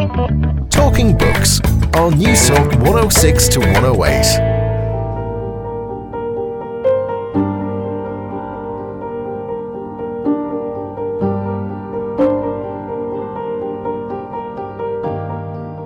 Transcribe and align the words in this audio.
Talking 0.00 1.14
Books 1.14 1.60
on 1.92 2.18
News 2.18 2.48
Talk 2.48 2.72
106 2.80 3.48
to 3.48 3.60
108. 3.60 4.08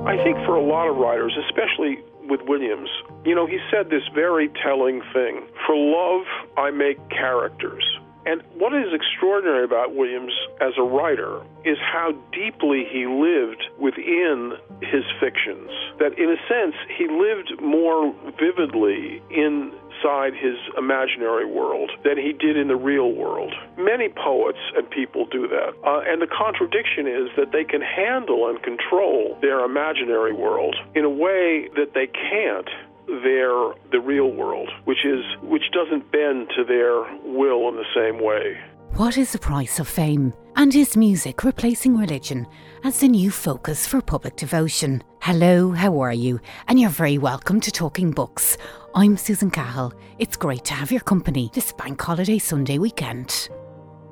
I 0.06 0.22
think 0.22 0.36
for 0.46 0.54
a 0.54 0.62
lot 0.62 0.88
of 0.88 0.96
writers, 0.96 1.36
especially 1.48 1.98
with 2.28 2.40
Williams, 2.46 2.88
you 3.24 3.34
know, 3.34 3.46
he 3.46 3.58
said 3.68 3.90
this 3.90 4.02
very 4.14 4.48
telling 4.62 5.02
thing 5.12 5.42
For 5.66 5.74
love, 5.74 6.24
I 6.56 6.70
make 6.70 6.98
characters. 7.10 7.84
And 8.26 8.42
what 8.56 8.72
is 8.72 8.92
extraordinary 8.92 9.64
about 9.64 9.94
Williams 9.94 10.32
as 10.60 10.72
a 10.78 10.82
writer 10.82 11.42
is 11.64 11.76
how 11.80 12.12
deeply 12.32 12.84
he 12.90 13.06
lived 13.06 13.62
within 13.78 14.52
his 14.80 15.04
fictions. 15.20 15.70
That 15.98 16.18
in 16.18 16.30
a 16.30 16.40
sense, 16.48 16.74
he 16.96 17.06
lived 17.08 17.60
more 17.60 18.14
vividly 18.40 19.22
inside 19.30 20.32
his 20.34 20.56
imaginary 20.76 21.44
world 21.44 21.90
than 22.04 22.16
he 22.16 22.32
did 22.32 22.56
in 22.56 22.68
the 22.68 22.76
real 22.76 23.12
world. 23.12 23.54
Many 23.76 24.08
poets 24.08 24.58
and 24.76 24.88
people 24.90 25.26
do 25.26 25.46
that. 25.48 25.74
Uh, 25.84 26.00
and 26.06 26.20
the 26.20 26.26
contradiction 26.26 27.06
is 27.06 27.28
that 27.36 27.52
they 27.52 27.64
can 27.64 27.82
handle 27.82 28.48
and 28.48 28.62
control 28.62 29.36
their 29.40 29.64
imaginary 29.64 30.32
world 30.32 30.76
in 30.94 31.04
a 31.04 31.10
way 31.10 31.68
that 31.76 31.92
they 31.94 32.06
can't 32.06 32.68
their 33.06 33.74
the 33.90 34.00
real 34.02 34.30
world, 34.30 34.70
which 34.84 35.04
is 35.04 35.24
which 35.42 35.70
doesn't 35.72 36.10
bend 36.10 36.48
to 36.56 36.64
their 36.64 37.02
will 37.24 37.68
in 37.68 37.76
the 37.76 37.84
same 37.94 38.22
way. 38.22 38.58
What 38.96 39.18
is 39.18 39.32
the 39.32 39.38
price 39.38 39.80
of 39.80 39.88
fame? 39.88 40.32
And 40.56 40.72
is 40.72 40.96
music 40.96 41.42
replacing 41.42 41.96
religion 41.96 42.46
as 42.84 43.00
the 43.00 43.08
new 43.08 43.32
focus 43.32 43.88
for 43.88 44.00
public 44.00 44.36
devotion? 44.36 45.02
Hello, 45.20 45.72
how 45.72 45.98
are 45.98 46.12
you? 46.12 46.38
And 46.68 46.78
you're 46.78 46.90
very 46.90 47.18
welcome 47.18 47.60
to 47.62 47.72
Talking 47.72 48.12
Books. 48.12 48.56
I'm 48.94 49.16
Susan 49.16 49.50
Cahill. 49.50 49.92
It's 50.20 50.36
great 50.36 50.64
to 50.66 50.74
have 50.74 50.92
your 50.92 51.00
company 51.00 51.50
this 51.52 51.72
bank 51.72 52.00
holiday 52.00 52.38
Sunday 52.38 52.78
weekend. 52.78 53.48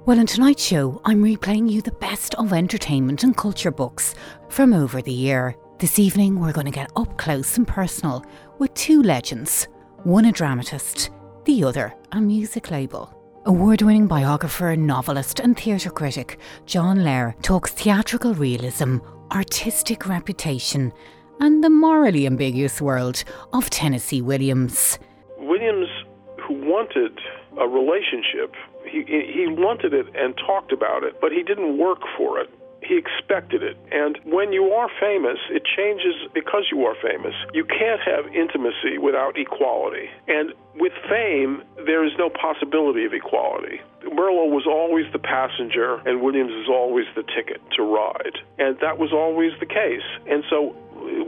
Well, 0.05 0.19
in 0.19 0.27
tonight's 0.27 0.65
show, 0.65 1.01
I'm 1.05 1.23
replaying 1.23 1.71
you 1.71 1.81
the 1.81 1.93
best 1.93 2.35
of 2.35 2.53
entertainment 2.53 3.23
and 3.23 3.37
culture 3.37 3.71
books 3.71 4.17
from 4.49 4.73
over 4.73 5.01
the 5.01 5.13
year. 5.13 5.55
This 5.79 6.01
evening, 6.01 6.41
we're 6.41 6.53
going 6.53 6.67
to 6.67 6.73
get 6.73 6.91
up 6.97 7.19
close 7.19 7.57
and 7.57 7.69
personal 7.69 8.25
with 8.63 8.73
two 8.75 9.03
legends 9.03 9.67
one 10.05 10.25
a 10.25 10.31
dramatist, 10.31 11.11
the 11.47 11.65
other 11.65 11.93
a 12.13 12.21
music 12.21 12.71
label. 12.71 13.13
Award 13.45 13.83
winning 13.83 14.07
biographer, 14.07 14.77
novelist, 14.77 15.41
and 15.41 15.59
theatre 15.59 15.91
critic 15.91 16.39
John 16.65 16.99
Lahr 16.99 17.35
talks 17.43 17.73
theatrical 17.73 18.35
realism, 18.35 18.99
artistic 19.33 20.07
reputation, 20.07 20.93
and 21.41 21.65
the 21.65 21.71
morally 21.71 22.25
ambiguous 22.25 22.81
world 22.81 23.25
of 23.53 23.69
Tennessee 23.69 24.23
Williams. 24.23 24.97
Williams, 25.39 25.89
who 26.47 26.55
wanted 26.65 27.19
a 27.61 27.67
relationship, 27.67 28.55
he, 28.89 29.03
he 29.09 29.47
wanted 29.49 29.93
it 29.93 30.07
and 30.15 30.37
talked 30.37 30.71
about 30.71 31.03
it, 31.03 31.21
but 31.21 31.33
he 31.33 31.43
didn't 31.43 31.79
work 31.79 32.03
for 32.17 32.39
it 32.39 32.49
he 32.85 32.99
expected 32.99 33.63
it. 33.63 33.77
And 33.91 34.19
when 34.25 34.53
you 34.53 34.73
are 34.73 34.89
famous, 35.01 35.39
it 35.51 35.63
changes 35.65 36.15
because 36.35 36.67
you 36.71 36.85
are 36.85 36.95
famous. 37.03 37.35
You 37.55 37.65
can't 37.65 38.01
have 38.05 38.27
intimacy 38.35 38.99
without 38.99 39.39
equality. 39.39 40.11
And 40.29 40.53
with 40.77 40.93
fame, 41.09 41.63
there 41.87 42.05
is 42.05 42.13
no 42.19 42.31
possibility 42.31 43.05
of 43.05 43.13
equality. 43.13 43.81
Merlo 44.03 44.51
was 44.51 44.67
always 44.67 45.07
the 45.13 45.19
passenger, 45.19 46.03
and 46.07 46.23
Williams 46.23 46.53
is 46.53 46.69
always 46.69 47.07
the 47.15 47.23
ticket 47.23 47.61
to 47.77 47.83
ride. 47.83 48.39
And 48.59 48.77
that 48.81 48.99
was 48.99 49.13
always 49.13 49.53
the 49.61 49.67
case. 49.67 50.07
And 50.27 50.43
so 50.51 50.75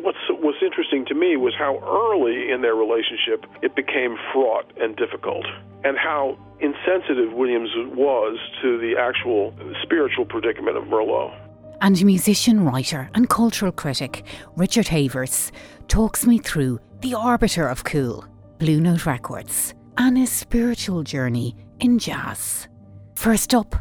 what's 0.03 0.19
what's 0.31 0.63
interesting 0.63 1.05
to 1.07 1.15
me 1.15 1.37
was 1.37 1.55
how 1.59 1.79
early 1.83 2.51
in 2.51 2.63
their 2.63 2.75
relationship 2.75 3.47
it 3.63 3.75
became 3.75 4.17
fraught 4.33 4.67
and 4.81 4.97
difficult, 4.97 5.47
and 5.85 5.97
how 5.99 6.39
insensitive 6.61 7.33
Williams 7.33 7.71
was 7.95 8.39
to 8.63 8.79
the 8.79 8.95
actual 8.99 9.55
spiritual 9.83 10.25
predicament 10.25 10.77
of 10.77 10.85
Merlo 10.85 11.35
and 11.81 12.05
musician, 12.05 12.65
writer, 12.65 13.11
and 13.15 13.29
cultural 13.29 13.73
critic 13.73 14.25
Richard 14.57 14.89
Havers 14.89 15.53
talks 15.89 16.27
me 16.27 16.39
through 16.39 16.81
the 17.01 17.15
arbiter 17.15 17.69
of 17.69 17.85
cool, 17.85 18.25
Blue 18.59 18.81
Note 18.81 19.07
Records, 19.07 19.75
and 19.99 20.17
his 20.17 20.31
spiritual 20.31 21.03
journey 21.03 21.57
in 21.81 21.99
jazz. 21.99 22.69
First 23.15 23.55
up, 23.55 23.77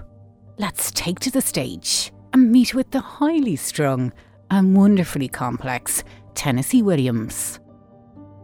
let's 0.57 0.91
take 0.91 1.19
to 1.21 1.31
the 1.31 1.41
stage 1.41 2.11
and 2.33 2.51
meet 2.51 2.73
with 2.73 2.91
the 2.91 2.99
highly 2.99 3.55
strung 3.55 4.11
and 4.51 4.75
wonderfully 4.75 5.27
complex 5.27 6.03
Tennessee 6.35 6.81
Williams. 6.81 7.59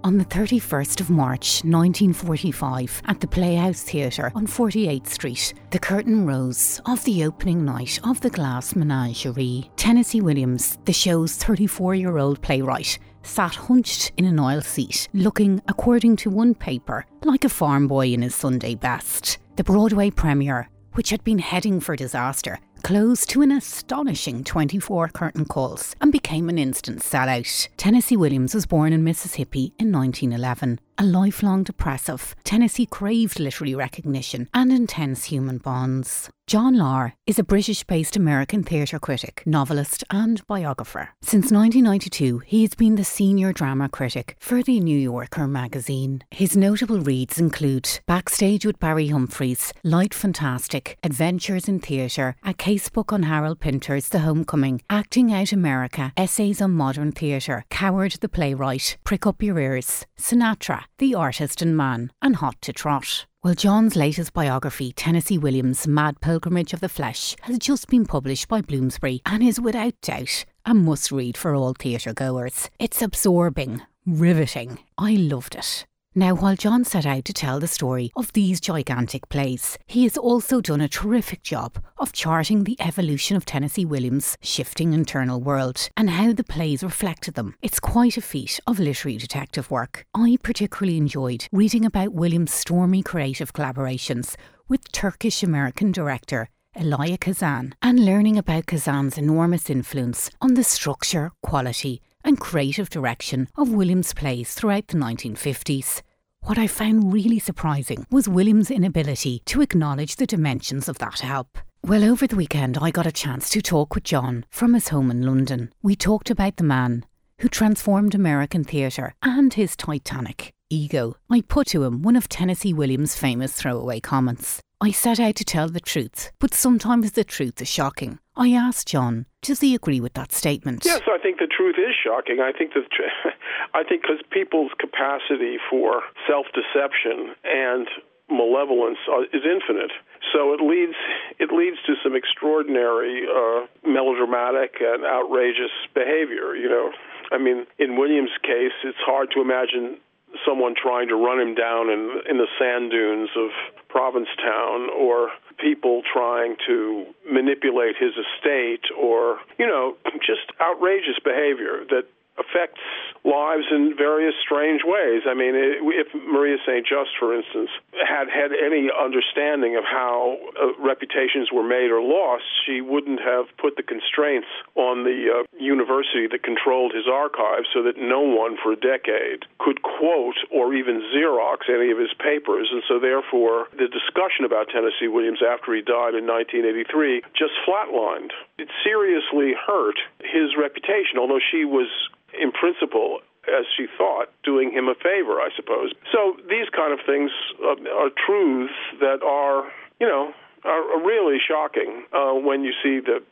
On 0.01 0.17
the 0.17 0.23
31st 0.23 1.01
of 1.01 1.09
March 1.09 1.61
1945, 1.65 3.01
at 3.07 3.19
the 3.19 3.27
Playhouse 3.27 3.81
Theatre 3.83 4.31
on 4.33 4.47
48th 4.47 5.07
Street, 5.07 5.53
the 5.71 5.79
curtain 5.79 6.25
rose 6.25 6.79
of 6.85 7.03
the 7.03 7.25
opening 7.25 7.65
night 7.65 7.99
of 8.05 8.21
The 8.21 8.29
Glass 8.29 8.77
Menagerie. 8.77 9.69
Tennessee 9.75 10.21
Williams, 10.21 10.77
the 10.85 10.93
show's 10.93 11.35
34 11.35 11.95
year 11.95 12.17
old 12.17 12.41
playwright, 12.41 12.97
sat 13.23 13.55
hunched 13.55 14.13
in 14.15 14.23
an 14.23 14.39
aisle 14.39 14.61
seat, 14.61 15.09
looking, 15.13 15.61
according 15.67 16.15
to 16.17 16.29
one 16.29 16.55
paper, 16.55 17.05
like 17.25 17.43
a 17.43 17.49
farm 17.49 17.89
boy 17.89 18.07
in 18.07 18.21
his 18.21 18.33
Sunday 18.33 18.75
best. 18.75 19.37
The 19.57 19.65
Broadway 19.65 20.11
premiere, 20.11 20.69
which 20.93 21.09
had 21.09 21.25
been 21.25 21.39
heading 21.39 21.81
for 21.81 21.97
disaster, 21.97 22.59
closed 22.83 23.29
to 23.29 23.41
an 23.41 23.51
astonishing 23.51 24.43
24 24.43 25.09
curtain 25.09 25.45
calls 25.45 25.95
and 26.01 26.11
became 26.11 26.49
an 26.49 26.57
instant 26.57 26.99
sellout. 26.99 27.67
Tennessee 27.77 28.17
Williams 28.17 28.53
was 28.53 28.65
born 28.65 28.93
in 28.93 29.03
Mississippi 29.03 29.73
in 29.77 29.91
1911. 29.91 30.79
A 30.97 31.05
lifelong 31.05 31.63
depressive, 31.63 32.35
Tennessee 32.43 32.85
craved 32.85 33.39
literary 33.39 33.73
recognition 33.73 34.49
and 34.53 34.69
intense 34.69 35.25
human 35.25 35.57
bonds. 35.57 36.29
John 36.45 36.75
Lahr 36.75 37.13
is 37.25 37.39
a 37.39 37.43
British 37.43 37.83
based 37.83 38.17
American 38.17 38.63
theatre 38.63 38.99
critic, 38.99 39.43
novelist, 39.45 40.03
and 40.09 40.45
biographer. 40.47 41.11
Since 41.21 41.51
1992, 41.51 42.39
he 42.39 42.63
has 42.63 42.73
been 42.73 42.95
the 42.95 43.03
senior 43.05 43.53
drama 43.53 43.87
critic 43.87 44.35
for 44.39 44.61
The 44.61 44.79
New 44.79 44.97
Yorker 44.97 45.47
magazine. 45.47 46.23
His 46.31 46.57
notable 46.57 46.99
reads 46.99 47.39
include 47.39 48.01
Backstage 48.07 48.65
with 48.65 48.79
Barry 48.79 49.07
Humphries, 49.07 49.71
Light 49.83 50.13
Fantastic, 50.13 50.97
Adventures 51.03 51.69
in 51.69 51.79
Theatre, 51.79 52.35
a 52.43 52.53
casebook 52.69 53.11
on 53.11 53.23
Harold 53.23 53.59
Pinter's 53.59 54.09
The 54.09 54.19
Homecoming, 54.19 54.83
Acting 54.91 55.33
Out 55.33 55.51
America, 55.51 56.13
Essays 56.15 56.61
on 56.61 56.69
Modern 56.69 57.11
Theatre, 57.11 57.65
Coward 57.71 58.11
the 58.21 58.29
Playwright, 58.29 58.99
Prick 59.03 59.25
Up 59.25 59.41
Your 59.41 59.57
Ears, 59.57 60.05
Sinatra, 60.19 60.83
The 60.99 61.15
Artist 61.15 61.63
and 61.63 61.75
Man, 61.75 62.11
and 62.21 62.35
Hot 62.35 62.61
to 62.61 62.71
Trot. 62.71 63.25
Well, 63.43 63.55
John's 63.55 63.95
latest 63.95 64.33
biography, 64.33 64.91
Tennessee 64.91 65.39
Williams' 65.39 65.87
Mad 65.87 66.21
Pilgrimage 66.21 66.71
of 66.73 66.79
the 66.79 66.89
Flesh, 66.89 67.35
has 67.41 67.57
just 67.57 67.87
been 67.87 68.05
published 68.05 68.47
by 68.47 68.61
Bloomsbury 68.61 69.23
and 69.25 69.41
is 69.41 69.59
without 69.59 69.99
doubt 70.03 70.45
a 70.63 70.75
must 70.75 71.11
read 71.11 71.37
for 71.37 71.55
all 71.55 71.73
theatre 71.73 72.13
goers. 72.13 72.69
It's 72.77 73.01
absorbing, 73.01 73.81
riveting. 74.05 74.77
I 74.95 75.13
loved 75.13 75.55
it. 75.55 75.87
Now, 76.19 76.35
while 76.35 76.57
John 76.57 76.83
set 76.83 77.05
out 77.05 77.23
to 77.25 77.33
tell 77.33 77.61
the 77.61 77.67
story 77.67 78.11
of 78.13 78.33
these 78.33 78.59
gigantic 78.59 79.29
plays, 79.29 79.77
he 79.87 80.03
has 80.03 80.17
also 80.17 80.59
done 80.59 80.81
a 80.81 80.89
terrific 80.89 81.43
job 81.43 81.81
of 81.97 82.11
charting 82.11 82.65
the 82.65 82.75
evolution 82.81 83.37
of 83.37 83.45
Tennessee 83.45 83.85
Williams' 83.85 84.37
shifting 84.41 84.91
internal 84.91 85.39
world 85.39 85.89
and 85.95 86.09
how 86.09 86.33
the 86.33 86.43
plays 86.43 86.83
reflected 86.83 87.35
them. 87.35 87.55
It's 87.61 87.79
quite 87.79 88.17
a 88.17 88.21
feat 88.21 88.59
of 88.67 88.79
literary 88.79 89.17
detective 89.17 89.71
work. 89.71 90.05
I 90.13 90.37
particularly 90.43 90.97
enjoyed 90.97 91.47
reading 91.53 91.85
about 91.85 92.11
Williams' 92.11 92.51
stormy 92.51 93.01
creative 93.01 93.53
collaborations 93.53 94.35
with 94.67 94.91
Turkish 94.91 95.41
American 95.41 95.93
director 95.93 96.49
Elia 96.75 97.17
Kazan 97.17 97.75
and 97.81 98.03
learning 98.03 98.37
about 98.37 98.65
Kazan's 98.65 99.17
enormous 99.17 99.69
influence 99.69 100.29
on 100.41 100.55
the 100.55 100.65
structure, 100.65 101.31
quality, 101.41 102.01
and 102.25 102.37
creative 102.37 102.89
direction 102.89 103.47
of 103.57 103.71
Williams' 103.71 104.13
plays 104.13 104.53
throughout 104.53 104.87
the 104.87 104.97
1950s. 104.97 106.01
What 106.41 106.57
I 106.57 106.67
found 106.67 107.13
really 107.13 107.39
surprising 107.39 108.05
was 108.09 108.27
Williams' 108.27 108.71
inability 108.71 109.41
to 109.45 109.61
acknowledge 109.61 110.15
the 110.15 110.25
dimensions 110.25 110.89
of 110.89 110.97
that 110.97 111.19
help. 111.19 111.57
Well, 111.83 112.03
over 112.03 112.27
the 112.27 112.35
weekend, 112.35 112.77
I 112.81 112.91
got 112.91 113.05
a 113.05 113.11
chance 113.11 113.49
to 113.51 113.61
talk 113.61 113.95
with 113.95 114.03
John 114.03 114.45
from 114.49 114.73
his 114.73 114.89
home 114.89 115.11
in 115.11 115.21
London. 115.25 115.71
We 115.81 115.95
talked 115.95 116.29
about 116.29 116.57
the 116.57 116.63
man 116.63 117.05
who 117.39 117.49
transformed 117.49 118.15
American 118.15 118.63
theatre 118.63 119.13
and 119.21 119.53
his 119.53 119.75
Titanic 119.75 120.51
ego. 120.69 121.15
I 121.29 121.41
put 121.41 121.67
to 121.67 121.83
him 121.83 122.01
one 122.01 122.15
of 122.15 122.29
Tennessee 122.29 122.73
Williams' 122.73 123.15
famous 123.15 123.53
throwaway 123.53 123.99
comments. 123.99 124.61
I 124.81 124.91
set 124.91 125.19
out 125.19 125.35
to 125.35 125.43
tell 125.43 125.67
the 125.67 125.81
truth, 125.81 126.31
but 126.39 126.53
sometimes 126.53 127.11
the 127.11 127.25
truth 127.25 127.61
is 127.61 127.67
shocking. 127.67 128.17
I 128.37 128.51
asked 128.51 128.87
John, 128.87 129.25
does 129.41 129.59
he 129.59 129.75
agree 129.75 129.99
with 129.99 130.13
that 130.13 130.31
statement? 130.31 130.83
Yes, 130.85 131.01
I 131.05 131.17
think 131.17 131.39
the 131.39 131.51
truth 131.51 131.75
is 131.77 131.93
shocking. 132.01 132.39
I 132.39 132.53
think 132.57 132.71
that 132.75 132.87
I 133.73 133.83
think 133.83 134.03
because 134.03 134.23
people's 134.31 134.71
capacity 134.79 135.57
for 135.69 136.03
self-deception 136.25 137.35
and 137.43 137.89
malevolence 138.29 138.99
is 139.33 139.43
infinite. 139.43 139.91
So 140.31 140.53
it 140.53 140.61
leads 140.63 140.95
it 141.39 141.51
leads 141.51 141.77
to 141.85 141.95
some 142.01 142.15
extraordinary 142.15 143.27
uh, 143.27 143.67
melodramatic 143.83 144.79
and 144.79 145.03
outrageous 145.03 145.75
behavior. 145.93 146.55
You 146.55 146.69
know, 146.69 146.91
I 147.33 147.37
mean, 147.37 147.67
in 147.79 147.97
Williams' 147.97 148.31
case, 148.43 148.79
it's 148.85 149.03
hard 149.03 149.27
to 149.35 149.41
imagine 149.41 149.99
someone 150.45 150.75
trying 150.75 151.07
to 151.07 151.15
run 151.15 151.39
him 151.39 151.55
down 151.55 151.89
in 151.89 152.21
in 152.29 152.37
the 152.37 152.47
sand 152.59 152.91
dunes 152.91 153.29
of 153.35 153.49
Provincetown 153.89 154.89
or 154.95 155.29
people 155.57 156.01
trying 156.11 156.55
to 156.67 157.05
manipulate 157.29 157.95
his 157.97 158.13
estate 158.13 158.85
or 158.97 159.39
you 159.57 159.67
know 159.67 159.95
just 160.19 160.51
outrageous 160.61 161.19
behavior 161.23 161.83
that 161.89 162.05
affects 162.39 162.81
lives 163.23 163.67
in 163.71 163.93
various 163.97 164.33
strange 164.41 164.81
ways. 164.83 165.23
I 165.27 165.33
mean, 165.35 165.53
if 165.55 166.07
Maria 166.15 166.57
St. 166.65 166.87
Just, 166.87 167.11
for 167.19 167.35
instance, 167.35 167.69
had 167.99 168.31
had 168.31 168.55
any 168.55 168.87
understanding 168.89 169.75
of 169.75 169.83
how 169.83 170.39
uh, 170.55 170.71
reputations 170.79 171.51
were 171.51 171.67
made 171.67 171.91
or 171.91 172.01
lost, 172.01 172.43
she 172.65 172.81
wouldn't 172.81 173.19
have 173.19 173.45
put 173.59 173.75
the 173.75 173.83
constraints 173.83 174.47
on 174.75 175.03
the 175.03 175.43
uh, 175.43 175.43
university 175.59 176.27
that 176.31 176.43
controlled 176.43 176.93
his 176.95 177.07
archives 177.11 177.67
so 177.73 177.83
that 177.83 177.97
no 177.97 178.21
one 178.21 178.55
for 178.61 178.71
a 178.71 178.79
decade 178.79 179.43
could 179.59 179.81
quote 179.83 180.39
or 180.51 180.73
even 180.73 181.03
Xerox 181.11 181.67
any 181.67 181.91
of 181.91 181.99
his 181.99 182.13
papers. 182.15 182.69
And 182.71 182.83
so, 182.87 182.99
therefore, 182.99 183.67
the 183.75 183.91
discussion 183.91 184.45
about 184.45 184.69
Tennessee 184.71 185.11
Williams 185.11 185.43
after 185.43 185.75
he 185.75 185.81
died 185.81 186.15
in 186.15 186.23
1983 186.23 187.21
just 187.35 187.53
flatlined. 187.67 188.31
It 188.59 188.69
seriously 188.83 189.53
hurt 189.55 189.95
his 190.19 190.55
reputation, 190.59 191.17
although 191.17 191.39
she 191.39 191.65
was 191.65 191.87
in 192.35 192.51
principle, 192.51 193.19
as 193.47 193.65
she 193.75 193.87
thought, 193.97 194.27
doing 194.43 194.71
him 194.71 194.87
a 194.87 194.95
favor, 194.95 195.39
I 195.39 195.49
suppose. 195.55 195.93
So 196.11 196.35
these 196.49 196.69
kind 196.75 196.93
of 196.93 196.99
things 197.05 197.31
uh, 197.63 197.79
are 197.95 198.11
truths 198.13 198.73
that 198.99 199.23
are, 199.23 199.71
you 199.99 200.07
know, 200.07 200.33
are 200.65 200.99
really 201.01 201.37
shocking 201.39 202.03
uh, 202.11 202.33
when 202.33 202.63
you 202.63 202.73
see 202.83 202.99
the 202.99 203.23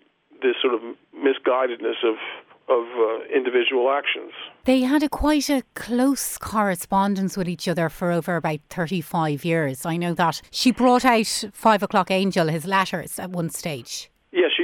this 0.41 0.55
sort 0.61 0.73
of 0.73 0.81
misguidedness 1.15 2.03
of 2.03 2.15
of 2.69 2.85
uh, 2.97 3.23
individual 3.33 3.89
actions. 3.89 4.31
They 4.65 4.81
had 4.81 5.01
a 5.01 5.07
quite 5.07 5.49
a 5.49 5.63
close 5.73 6.37
correspondence 6.37 7.37
with 7.37 7.47
each 7.47 7.67
other 7.67 7.87
for 7.87 8.11
over 8.11 8.35
about 8.35 8.59
35 8.69 9.45
years. 9.45 9.85
I 9.85 9.95
know 9.95 10.13
that 10.15 10.41
she 10.51 10.71
brought 10.71 11.05
out 11.05 11.45
Five 11.53 11.81
O'Clock 11.81 12.11
Angel, 12.11 12.47
his 12.47 12.65
letters, 12.65 13.19
at 13.19 13.29
one 13.29 13.49
stage. 13.49 14.09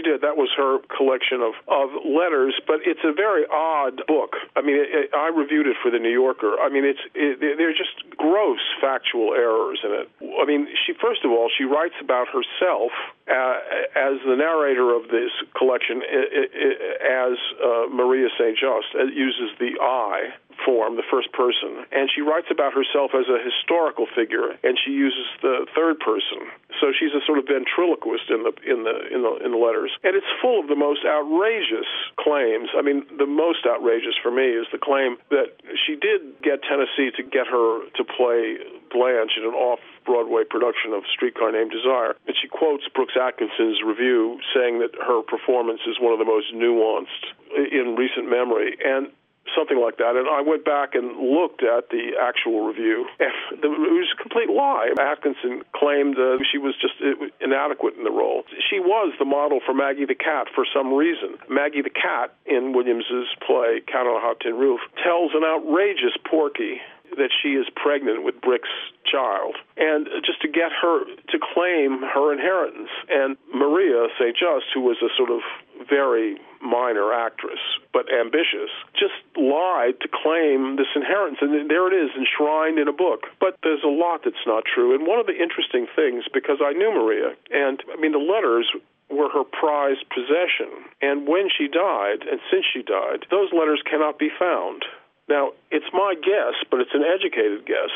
Did. 0.03 0.21
That 0.21 0.37
was 0.37 0.49
her 0.57 0.79
collection 0.95 1.41
of, 1.41 1.53
of 1.67 1.89
letters, 2.05 2.59
but 2.67 2.83
it's 2.85 3.03
a 3.03 3.13
very 3.13 3.45
odd 3.51 4.05
book. 4.07 4.35
I 4.55 4.61
mean, 4.61 4.75
it, 4.75 4.89
it, 4.91 5.09
I 5.15 5.29
reviewed 5.29 5.67
it 5.67 5.77
for 5.81 5.89
the 5.89 5.99
New 5.99 6.11
Yorker. 6.11 6.59
I 6.59 6.69
mean, 6.69 6.85
it's 6.85 6.99
it, 7.15 7.39
there's 7.39 7.77
just 7.77 8.03
gross 8.17 8.61
factual 8.81 9.33
errors 9.33 9.79
in 9.83 9.91
it. 9.91 10.07
I 10.39 10.45
mean, 10.45 10.67
she 10.85 10.93
first 10.93 11.23
of 11.25 11.31
all 11.31 11.49
she 11.49 11.63
writes 11.63 11.95
about 12.01 12.27
herself 12.27 12.91
uh, 13.27 13.55
as 13.95 14.19
the 14.27 14.35
narrator 14.35 14.95
of 14.95 15.07
this 15.07 15.31
collection 15.55 16.03
as 16.03 17.37
uh, 17.63 17.87
Maria 17.87 18.27
St. 18.37 18.57
Just. 18.57 18.91
It 18.95 19.13
uses 19.13 19.55
the 19.59 19.79
I 19.79 20.35
form, 20.65 20.95
the 20.95 21.07
first 21.09 21.31
person, 21.33 21.85
and 21.91 22.09
she 22.13 22.21
writes 22.21 22.47
about 22.51 22.73
herself 22.73 23.11
as 23.17 23.25
a 23.25 23.41
historical 23.41 24.05
figure, 24.05 24.53
and 24.63 24.77
she 24.77 24.91
uses 24.91 25.25
the 25.41 25.65
third 25.75 25.99
person. 25.99 26.45
So 26.79 26.93
she's 26.93 27.13
a 27.13 27.23
sort 27.25 27.39
of 27.39 27.45
ventriloquist 27.47 28.29
in 28.29 28.43
the 28.43 28.53
in 28.67 28.83
the 28.83 28.95
in 29.09 29.21
the 29.23 29.33
in 29.45 29.49
the 29.51 29.61
letters, 29.61 29.91
and 30.03 30.15
it's 30.15 30.29
full 30.41 30.59
of 30.59 30.67
the 30.67 30.75
most 30.75 31.05
outrageous 31.05 31.89
claims. 32.19 32.69
I 32.75 32.81
mean, 32.81 33.05
the 33.17 33.29
most 33.29 33.65
outrageous 33.65 34.15
for 34.21 34.31
me 34.31 34.53
is 34.53 34.67
the 34.71 34.81
claim 34.81 35.17
that 35.29 35.57
she 35.85 35.95
did 35.95 36.21
get 36.43 36.61
Tennessee 36.63 37.09
to 37.17 37.23
get 37.23 37.47
her 37.47 37.87
to 37.97 38.03
play 38.03 38.59
Blanche 38.93 39.33
in 39.35 39.43
an 39.43 39.57
off 39.57 39.81
Broadway 40.05 40.43
production 40.45 40.93
of 40.93 41.03
Streetcar 41.09 41.51
Named 41.51 41.71
Desire. 41.71 42.15
And 42.27 42.35
she 42.39 42.47
quotes 42.47 42.87
Brooks 42.93 43.17
Atkinson's 43.17 43.81
review 43.81 44.39
saying 44.53 44.79
that 44.79 44.93
her 45.01 45.25
performance 45.25 45.81
is 45.89 45.97
one 45.99 46.13
of 46.13 46.19
the 46.19 46.29
most 46.29 46.53
nuanced 46.53 47.33
in 47.57 47.95
recent 47.97 48.29
memory. 48.29 48.77
And 48.85 49.09
something 49.55 49.79
like 49.79 49.97
that. 49.97 50.15
And 50.15 50.27
I 50.27 50.41
went 50.41 50.65
back 50.65 50.95
and 50.95 51.19
looked 51.19 51.63
at 51.63 51.89
the 51.89 52.15
actual 52.19 52.65
review, 52.65 53.05
it 53.19 53.59
was 53.59 54.09
a 54.13 54.21
complete 54.21 54.49
lie. 54.49 54.89
Atkinson 54.99 55.63
claimed 55.75 56.17
uh, 56.17 56.39
she 56.51 56.57
was 56.57 56.75
just 56.79 56.95
inadequate 57.41 57.95
in 57.97 58.03
the 58.03 58.11
role. 58.11 58.43
She 58.69 58.79
was 58.79 59.13
the 59.19 59.25
model 59.25 59.59
for 59.65 59.73
Maggie 59.73 60.05
the 60.05 60.15
Cat 60.15 60.47
for 60.53 60.65
some 60.65 60.93
reason. 60.93 61.37
Maggie 61.49 61.81
the 61.81 61.93
Cat 61.93 62.33
in 62.45 62.73
Williams's 62.73 63.27
play 63.45 63.81
Cat 63.85 64.07
on 64.07 64.17
a 64.17 64.23
Hot 64.23 64.39
Tin 64.39 64.55
Roof 64.55 64.79
tells 65.03 65.31
an 65.35 65.43
outrageous 65.43 66.15
Porky 66.23 66.81
that 67.17 67.31
she 67.41 67.55
is 67.55 67.67
pregnant 67.75 68.23
with 68.23 68.39
Brick's 68.41 68.73
child, 69.05 69.55
and 69.77 70.07
just 70.25 70.41
to 70.41 70.47
get 70.47 70.71
her 70.71 71.05
to 71.05 71.37
claim 71.53 72.01
her 72.01 72.33
inheritance. 72.33 72.89
And 73.09 73.37
Maria 73.53 74.07
St. 74.19 74.35
Just, 74.35 74.67
who 74.73 74.81
was 74.81 74.97
a 75.01 75.09
sort 75.15 75.29
of 75.29 75.41
very 75.89 76.37
minor 76.61 77.11
actress, 77.11 77.59
but 77.91 78.07
ambitious, 78.11 78.71
just 78.95 79.17
lied 79.35 79.99
to 79.99 80.07
claim 80.07 80.77
this 80.77 80.87
inheritance. 80.95 81.39
And 81.41 81.69
there 81.69 81.91
it 81.91 81.95
is, 81.95 82.11
enshrined 82.15 82.79
in 82.79 82.87
a 82.87 82.95
book. 82.95 83.27
But 83.39 83.57
there's 83.63 83.83
a 83.83 83.91
lot 83.91 84.21
that's 84.23 84.47
not 84.47 84.63
true. 84.63 84.95
And 84.95 85.05
one 85.05 85.19
of 85.19 85.27
the 85.27 85.35
interesting 85.35 85.87
things, 85.95 86.23
because 86.33 86.57
I 86.63 86.71
knew 86.71 86.91
Maria, 86.91 87.35
and 87.51 87.83
I 87.91 87.99
mean, 87.99 88.13
the 88.13 88.23
letters 88.23 88.71
were 89.11 89.29
her 89.29 89.43
prized 89.43 90.05
possession. 90.09 90.87
And 91.01 91.27
when 91.27 91.49
she 91.51 91.67
died, 91.67 92.23
and 92.23 92.39
since 92.49 92.65
she 92.71 92.81
died, 92.81 93.27
those 93.29 93.51
letters 93.51 93.83
cannot 93.83 94.17
be 94.17 94.29
found. 94.39 94.85
Now, 95.29 95.51
it's 95.71 95.87
my 95.93 96.15
guess, 96.15 96.55
but 96.69 96.79
it's 96.79 96.93
an 96.93 97.03
educated 97.03 97.65
guess, 97.65 97.91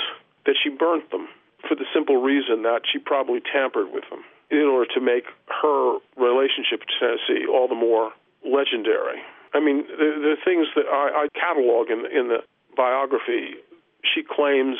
that 0.45 0.55
she 0.61 0.69
burnt 0.69 1.11
them 1.11 1.27
for 1.67 1.75
the 1.75 1.85
simple 1.93 2.21
reason 2.21 2.63
that 2.63 2.81
she 2.91 2.99
probably 2.99 3.41
tampered 3.41 3.91
with 3.91 4.03
them 4.09 4.23
in 4.49 4.63
order 4.63 4.89
to 4.93 5.01
make 5.01 5.25
her 5.61 5.97
relationship 6.15 6.81
to 6.87 6.93
Tennessee 6.99 7.45
all 7.45 7.67
the 7.67 7.75
more 7.75 8.11
legendary. 8.45 9.19
I 9.53 9.59
mean, 9.59 9.83
the, 9.87 10.35
the 10.35 10.37
things 10.45 10.67
that 10.75 10.85
I, 10.87 11.25
I 11.25 11.39
catalog 11.39 11.89
in, 11.89 12.05
in 12.07 12.27
the 12.29 12.39
biography, 12.75 13.59
she 14.03 14.23
claims 14.23 14.77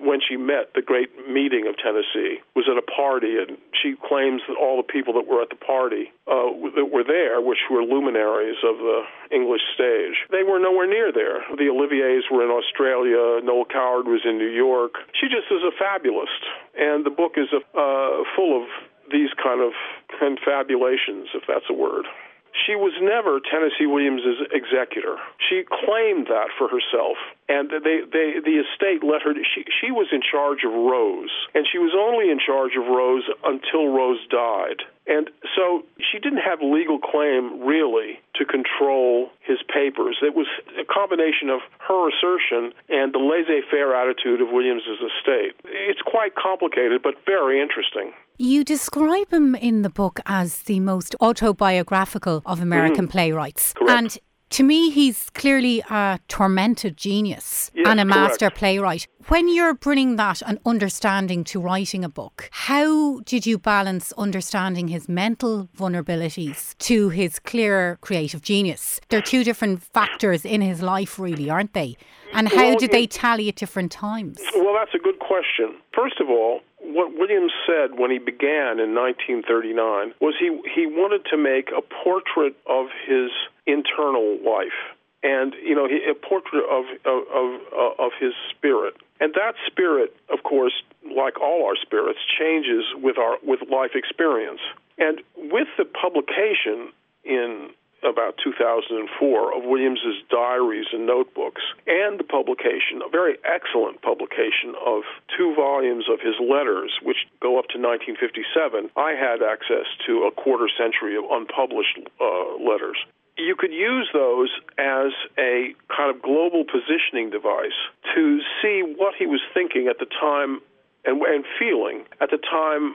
when 0.00 0.20
she 0.22 0.36
met 0.36 0.72
the 0.74 0.82
great 0.82 1.10
meeting 1.28 1.66
of 1.66 1.74
Tennessee 1.76 2.38
was 2.54 2.68
at 2.70 2.78
a 2.78 2.82
party, 2.82 3.36
and 3.36 3.58
she 3.82 3.94
claims 3.98 4.40
that 4.46 4.56
all 4.56 4.76
the 4.78 4.86
people 4.86 5.12
that 5.14 5.26
were 5.26 5.42
at 5.42 5.50
the 5.50 5.58
party 5.58 6.12
uh, 6.30 6.54
that 6.78 6.88
were 6.94 7.04
there, 7.04 7.40
which 7.42 7.58
were 7.70 7.82
luminaries 7.82 8.56
of 8.62 8.78
the 8.78 9.02
English 9.34 9.62
stage, 9.74 10.14
they 10.30 10.42
were 10.46 10.58
nowhere 10.58 10.86
near 10.86 11.12
there. 11.12 11.42
The 11.58 11.68
Oliviers 11.68 12.24
were 12.30 12.44
in 12.44 12.50
Australia. 12.50 13.42
Noel 13.42 13.66
Coward 13.66 14.06
was 14.06 14.22
in 14.24 14.38
New 14.38 14.50
York. 14.50 14.94
She 15.18 15.26
just 15.26 15.50
is 15.50 15.66
a 15.66 15.74
fabulist, 15.74 16.42
and 16.78 17.04
the 17.04 17.10
book 17.10 17.34
is 17.36 17.50
a, 17.50 17.60
uh, 17.74 18.22
full 18.36 18.62
of 18.62 18.68
these 19.10 19.30
kind 19.42 19.60
of 19.60 19.72
confabulations, 20.18 21.28
if 21.34 21.42
that's 21.48 21.66
a 21.68 21.74
word. 21.74 22.06
She 22.52 22.76
was 22.76 22.92
never 23.00 23.40
Tennessee 23.40 23.86
Williams's 23.86 24.44
executor. 24.52 25.16
She 25.48 25.64
claimed 25.64 26.28
that 26.28 26.48
for 26.58 26.68
herself, 26.68 27.16
and 27.48 27.70
they, 27.70 28.04
they, 28.04 28.40
the 28.44 28.60
estate 28.60 29.02
let 29.02 29.22
her. 29.22 29.32
She, 29.34 29.64
she 29.80 29.90
was 29.90 30.08
in 30.12 30.20
charge 30.20 30.64
of 30.64 30.72
Rose, 30.72 31.32
and 31.54 31.66
she 31.70 31.78
was 31.78 31.96
only 31.96 32.30
in 32.30 32.38
charge 32.38 32.76
of 32.76 32.84
Rose 32.86 33.24
until 33.44 33.88
Rose 33.88 34.20
died. 34.28 34.84
And 35.06 35.30
so 35.56 35.82
she 35.98 36.18
didn't 36.18 36.44
have 36.44 36.60
legal 36.62 36.98
claim 36.98 37.64
really 37.64 38.20
to 38.42 38.50
control 38.50 39.30
his 39.40 39.58
papers. 39.72 40.16
It 40.22 40.34
was 40.34 40.46
a 40.78 40.84
combination 40.84 41.48
of 41.48 41.60
her 41.88 42.08
assertion 42.08 42.72
and 42.88 43.12
the 43.12 43.18
laissez-faire 43.18 43.94
attitude 43.94 44.40
of 44.40 44.48
Williams's 44.50 44.98
estate. 44.98 45.54
It's 45.64 46.02
quite 46.02 46.34
complicated, 46.34 47.02
but 47.02 47.14
very 47.26 47.60
interesting. 47.60 48.12
You 48.38 48.64
describe 48.64 49.32
him 49.32 49.54
in 49.54 49.82
the 49.82 49.90
book 49.90 50.20
as 50.26 50.62
the 50.62 50.80
most 50.80 51.14
autobiographical 51.20 52.42
of 52.44 52.60
American 52.60 53.04
mm-hmm. 53.04 53.12
playwrights. 53.12 53.74
Correct. 53.74 53.90
And 53.90 54.18
to 54.52 54.62
me, 54.62 54.90
he's 54.90 55.30
clearly 55.30 55.82
a 55.90 56.20
tormented 56.28 56.96
genius 56.96 57.70
yes, 57.74 57.86
and 57.88 57.98
a 58.00 58.04
correct. 58.04 58.16
master 58.16 58.50
playwright. 58.50 59.06
When 59.28 59.48
you're 59.52 59.74
bringing 59.74 60.16
that 60.16 60.42
and 60.46 60.58
understanding 60.66 61.44
to 61.44 61.60
writing 61.60 62.04
a 62.04 62.08
book, 62.08 62.48
how 62.52 63.20
did 63.20 63.46
you 63.46 63.58
balance 63.58 64.12
understanding 64.18 64.88
his 64.88 65.08
mental 65.08 65.68
vulnerabilities 65.76 66.76
to 66.78 67.08
his 67.08 67.38
clear 67.38 67.98
creative 68.02 68.42
genius? 68.42 69.00
They're 69.08 69.22
two 69.22 69.42
different 69.42 69.82
factors 69.82 70.44
in 70.44 70.60
his 70.60 70.82
life, 70.82 71.18
really, 71.18 71.48
aren't 71.48 71.72
they? 71.72 71.96
And 72.34 72.48
how 72.48 72.70
well, 72.70 72.78
did 72.78 72.90
they 72.90 73.06
tally 73.06 73.48
at 73.48 73.56
different 73.56 73.92
times? 73.92 74.40
Well, 74.54 74.74
that's 74.74 74.94
a 74.94 74.98
good 74.98 75.18
question. 75.18 75.76
First 75.94 76.20
of 76.20 76.28
all, 76.28 76.60
what 76.94 77.12
Williams 77.16 77.52
said 77.66 77.98
when 77.98 78.10
he 78.10 78.18
began 78.18 78.80
in 78.80 78.94
1939 78.94 80.14
was 80.20 80.34
he 80.38 80.48
he 80.74 80.86
wanted 80.86 81.24
to 81.30 81.36
make 81.36 81.70
a 81.70 81.82
portrait 81.82 82.54
of 82.66 82.86
his 83.06 83.30
internal 83.66 84.38
life 84.44 84.76
and 85.22 85.54
you 85.62 85.74
know 85.74 85.86
a 85.86 86.14
portrait 86.14 86.64
of 86.70 86.84
of 87.04 87.22
of, 87.32 87.60
uh, 87.72 88.04
of 88.04 88.12
his 88.20 88.32
spirit. 88.50 88.94
And 89.20 89.34
that 89.34 89.54
spirit 89.66 90.14
of 90.32 90.42
course 90.42 90.74
like 91.16 91.40
all 91.40 91.66
our 91.66 91.76
spirits 91.76 92.18
changes 92.38 92.84
with 92.94 93.18
our 93.18 93.38
with 93.42 93.60
life 93.70 93.92
experience. 93.94 94.60
And 94.98 95.22
with 95.36 95.68
the 95.78 95.84
publication 95.84 96.92
in 97.24 97.70
about 98.02 98.38
2004 98.42 99.56
of 99.56 99.64
Williams's 99.64 100.22
diaries 100.30 100.86
and 100.92 101.06
notebooks, 101.06 101.62
and 101.86 102.18
the 102.18 102.24
publication, 102.24 103.02
a 103.04 103.08
very 103.08 103.36
excellent 103.44 104.02
publication 104.02 104.74
of 104.84 105.02
two 105.36 105.54
volumes 105.54 106.06
of 106.10 106.20
his 106.20 106.34
letters, 106.40 106.92
which 107.02 107.26
go 107.40 107.58
up 107.58 107.66
to 107.70 107.78
1957. 107.78 108.90
I 108.96 109.12
had 109.12 109.42
access 109.42 109.86
to 110.06 110.26
a 110.26 110.30
quarter 110.30 110.68
century 110.68 111.16
of 111.16 111.24
unpublished 111.30 111.98
uh, 112.20 112.58
letters. 112.58 112.98
you 113.38 113.56
could 113.56 113.72
use 113.72 114.08
those 114.12 114.50
as 114.78 115.12
a 115.38 115.74
kind 115.88 116.14
of 116.14 116.22
global 116.22 116.64
positioning 116.64 117.30
device 117.30 117.78
to 118.14 118.40
see 118.60 118.82
what 118.82 119.14
he 119.18 119.26
was 119.26 119.40
thinking 119.54 119.88
at 119.88 119.98
the 119.98 120.06
time 120.06 120.60
and, 121.04 121.22
and 121.22 121.44
feeling 121.58 122.04
at 122.20 122.30
the 122.30 122.38
time 122.38 122.94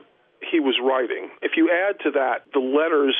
he 0.51 0.59
was 0.59 0.77
writing. 0.81 1.29
If 1.41 1.53
you 1.57 1.71
add 1.71 1.99
to 2.03 2.11
that 2.11 2.45
the 2.53 2.59
letters 2.59 3.15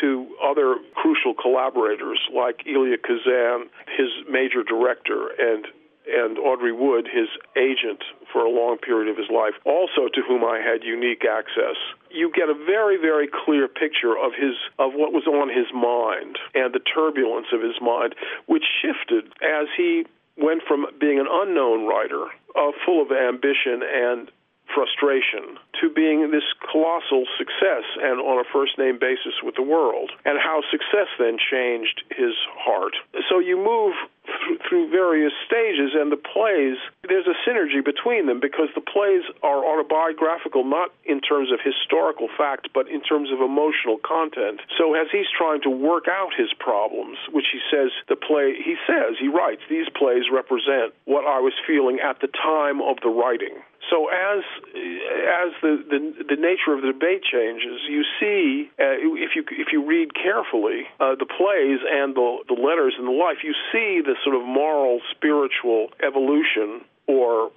to 0.00 0.26
other 0.42 0.76
crucial 0.94 1.34
collaborators 1.34 2.18
like 2.34 2.62
Elia 2.66 2.98
Kazan, 2.98 3.68
his 3.96 4.10
major 4.30 4.62
director, 4.62 5.28
and 5.38 5.66
and 6.10 6.38
Audrey 6.38 6.72
Wood, 6.72 7.06
his 7.06 7.28
agent 7.56 8.02
for 8.32 8.42
a 8.44 8.50
long 8.50 8.78
period 8.78 9.08
of 9.10 9.16
his 9.16 9.30
life, 9.30 9.54
also 9.64 10.08
to 10.12 10.22
whom 10.26 10.42
I 10.42 10.58
had 10.58 10.82
unique 10.82 11.24
access. 11.24 11.76
You 12.10 12.32
get 12.34 12.48
a 12.48 12.54
very, 12.54 12.96
very 12.96 13.28
clear 13.28 13.68
picture 13.68 14.16
of 14.16 14.32
his 14.34 14.56
of 14.78 14.92
what 14.94 15.12
was 15.12 15.26
on 15.26 15.48
his 15.48 15.70
mind 15.72 16.38
and 16.54 16.74
the 16.74 16.80
turbulence 16.80 17.48
of 17.52 17.62
his 17.62 17.78
mind, 17.80 18.14
which 18.46 18.64
shifted 18.82 19.32
as 19.42 19.68
he 19.76 20.04
went 20.36 20.62
from 20.66 20.86
being 20.98 21.20
an 21.20 21.28
unknown 21.28 21.86
writer, 21.86 22.26
uh, 22.56 22.72
full 22.84 23.02
of 23.02 23.12
ambition 23.12 23.82
and 23.84 24.30
frustration 24.74 25.58
to 25.80 25.90
being 25.90 26.30
this 26.30 26.46
colossal 26.70 27.24
success 27.38 27.84
and 28.00 28.20
on 28.20 28.38
a 28.38 28.46
first 28.52 28.78
name 28.78 28.98
basis 28.98 29.34
with 29.42 29.54
the 29.56 29.62
world, 29.62 30.10
and 30.24 30.38
how 30.38 30.62
success 30.70 31.08
then 31.18 31.38
changed 31.38 32.02
his 32.10 32.34
heart. 32.56 32.94
So 33.28 33.38
you 33.38 33.56
move 33.56 33.94
th- 34.26 34.60
through 34.68 34.90
various 34.90 35.32
stages, 35.46 35.92
and 35.94 36.12
the 36.12 36.20
plays, 36.20 36.76
there's 37.08 37.26
a 37.26 37.36
synergy 37.48 37.84
between 37.84 38.26
them 38.26 38.40
because 38.40 38.68
the 38.74 38.84
plays 38.84 39.22
are 39.42 39.64
autobiographical, 39.64 40.64
not 40.64 40.92
in 41.04 41.20
terms 41.20 41.50
of 41.52 41.58
historical 41.62 42.28
fact, 42.36 42.68
but 42.74 42.88
in 42.88 43.00
terms 43.02 43.30
of 43.32 43.40
emotional 43.40 43.98
content. 44.04 44.60
So 44.76 44.94
as 44.94 45.08
he's 45.10 45.30
trying 45.36 45.62
to 45.62 45.70
work 45.70 46.04
out 46.08 46.30
his 46.36 46.52
problems, 46.58 47.18
which 47.32 47.46
he 47.52 47.60
says 47.70 47.90
the 48.08 48.16
play, 48.16 48.54
he 48.54 48.76
says, 48.86 49.16
he 49.18 49.28
writes, 49.28 49.62
these 49.68 49.88
plays 49.96 50.24
represent 50.32 50.94
what 51.04 51.24
I 51.24 51.40
was 51.40 51.54
feeling 51.66 51.98
at 52.00 52.20
the 52.20 52.28
time 52.28 52.80
of 52.80 52.96
the 53.02 53.08
writing. 53.08 53.56
So 53.88 54.08
as 54.08 54.44
as 54.44 55.50
the, 55.62 55.80
the, 55.88 56.36
the 56.36 56.36
nature 56.36 56.76
of 56.76 56.82
the 56.82 56.92
debate 56.92 57.24
changes, 57.24 57.80
you 57.88 58.04
see 58.20 58.70
uh, 58.78 59.00
if 59.00 59.32
you 59.34 59.44
if 59.50 59.72
you 59.72 59.86
read 59.86 60.12
carefully 60.14 60.84
uh, 61.00 61.16
the 61.16 61.26
plays 61.26 61.80
and 61.88 62.14
the 62.14 62.44
the 62.48 62.60
letters 62.60 62.94
and 62.98 63.08
the 63.08 63.16
life, 63.16 63.38
you 63.42 63.54
see 63.72 64.02
the 64.04 64.16
sort 64.22 64.36
of 64.36 64.42
moral 64.42 65.00
spiritual 65.10 65.88
evolution 66.04 66.84
or 67.08 67.50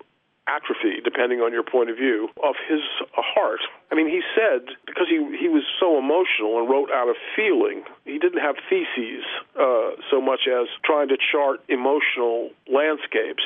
atrophy, 0.47 0.99
depending 1.03 1.39
on 1.39 1.51
your 1.51 1.63
point 1.63 1.89
of 1.89 1.95
view, 1.95 2.27
of 2.43 2.55
his 2.67 2.81
heart. 3.15 3.61
I 3.91 3.95
mean, 3.95 4.07
he 4.07 4.21
said 4.35 4.67
because 4.85 5.07
he 5.09 5.19
he 5.37 5.47
was 5.47 5.63
so 5.79 5.97
emotional 5.97 6.59
and 6.59 6.69
wrote 6.69 6.89
out 6.91 7.09
of 7.09 7.15
feeling, 7.35 7.83
he 8.05 8.17
didn't 8.17 8.39
have 8.39 8.55
theses 8.69 9.23
uh, 9.59 9.99
so 10.09 10.19
much 10.21 10.47
as 10.47 10.67
trying 10.83 11.09
to 11.09 11.17
chart 11.17 11.59
emotional 11.69 12.51
landscapes. 12.71 13.43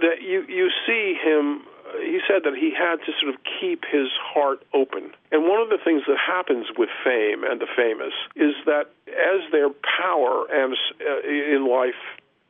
That 0.00 0.20
you 0.20 0.44
you 0.48 0.70
see 0.86 1.16
him 1.16 1.62
he 2.00 2.20
said 2.26 2.42
that 2.44 2.54
he 2.54 2.72
had 2.74 2.96
to 3.06 3.12
sort 3.20 3.34
of 3.34 3.40
keep 3.60 3.84
his 3.90 4.08
heart 4.20 4.60
open. 4.74 5.12
And 5.32 5.48
one 5.48 5.60
of 5.60 5.68
the 5.68 5.78
things 5.82 6.02
that 6.08 6.16
happens 6.18 6.66
with 6.76 6.88
fame 7.04 7.44
and 7.44 7.60
the 7.60 7.66
famous 7.76 8.12
is 8.36 8.54
that 8.66 8.90
as 9.08 9.40
their 9.52 9.70
power 9.70 10.46
and 10.50 10.76
uh, 11.00 11.28
in 11.28 11.68
life 11.68 12.00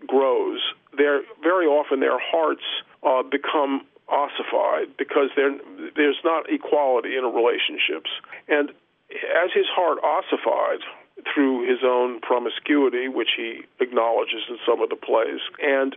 grows, 0.07 0.61
their 0.97 1.23
very 1.42 1.66
often 1.66 2.00
their 2.00 2.18
hearts 2.18 2.64
uh, 3.02 3.23
become 3.23 3.87
ossified 4.09 4.97
because 4.97 5.30
there's 5.37 6.21
not 6.25 6.50
equality 6.50 7.16
in 7.16 7.25
relationships. 7.25 8.11
And 8.49 8.71
as 9.11 9.50
his 9.54 9.66
heart 9.68 9.99
ossified 10.02 10.80
through 11.35 11.68
his 11.68 11.80
own 11.85 12.21
promiscuity, 12.21 13.09
which 13.09 13.30
he 13.37 13.62
acknowledges 13.80 14.42
in 14.49 14.59
some 14.66 14.80
of 14.83 14.88
the 14.88 14.97
plays, 14.97 15.40
and 15.61 15.97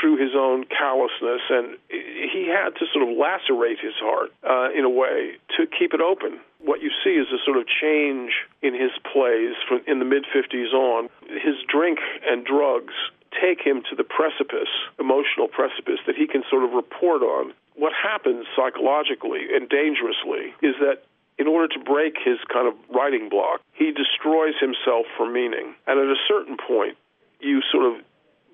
through 0.00 0.16
his 0.16 0.32
own 0.34 0.64
callousness, 0.64 1.42
and 1.50 1.76
he 1.88 2.48
had 2.48 2.74
to 2.80 2.86
sort 2.92 3.06
of 3.06 3.16
lacerate 3.16 3.78
his 3.78 3.94
heart 4.00 4.32
uh, 4.42 4.72
in 4.72 4.84
a 4.84 4.90
way 4.90 5.36
to 5.56 5.66
keep 5.66 5.92
it 5.92 6.00
open. 6.00 6.40
What 6.58 6.82
you 6.82 6.90
see 7.04 7.20
is 7.20 7.28
a 7.28 7.38
sort 7.44 7.56
of 7.58 7.64
change 7.68 8.32
in 8.62 8.74
his 8.74 8.90
plays 9.12 9.54
from 9.68 9.82
in 9.86 9.98
the 9.98 10.04
mid 10.04 10.24
50s 10.24 10.72
on. 10.72 11.08
His 11.28 11.56
drink 11.68 11.98
and 12.24 12.44
drugs 12.44 12.94
take 13.30 13.60
him 13.60 13.82
to 13.90 13.96
the 13.96 14.04
precipice, 14.04 14.72
emotional 14.98 15.48
precipice, 15.48 16.00
that 16.06 16.16
he 16.16 16.26
can 16.26 16.42
sort 16.50 16.64
of 16.64 16.72
report 16.72 17.22
on. 17.22 17.52
What 17.76 17.92
happens 17.92 18.46
psychologically 18.56 19.54
and 19.54 19.68
dangerously 19.68 20.52
is 20.60 20.74
that 20.80 21.04
in 21.38 21.46
order 21.46 21.68
to 21.68 21.80
break 21.80 22.16
his 22.22 22.36
kind 22.52 22.68
of 22.68 22.74
writing 22.94 23.28
block, 23.30 23.60
he 23.72 23.92
destroys 23.92 24.54
himself 24.60 25.06
for 25.16 25.30
meaning. 25.30 25.74
And 25.86 25.98
at 25.98 26.06
a 26.06 26.20
certain 26.28 26.56
point, 26.56 26.98
you 27.40 27.62
sort 27.72 27.86
of 27.86 28.04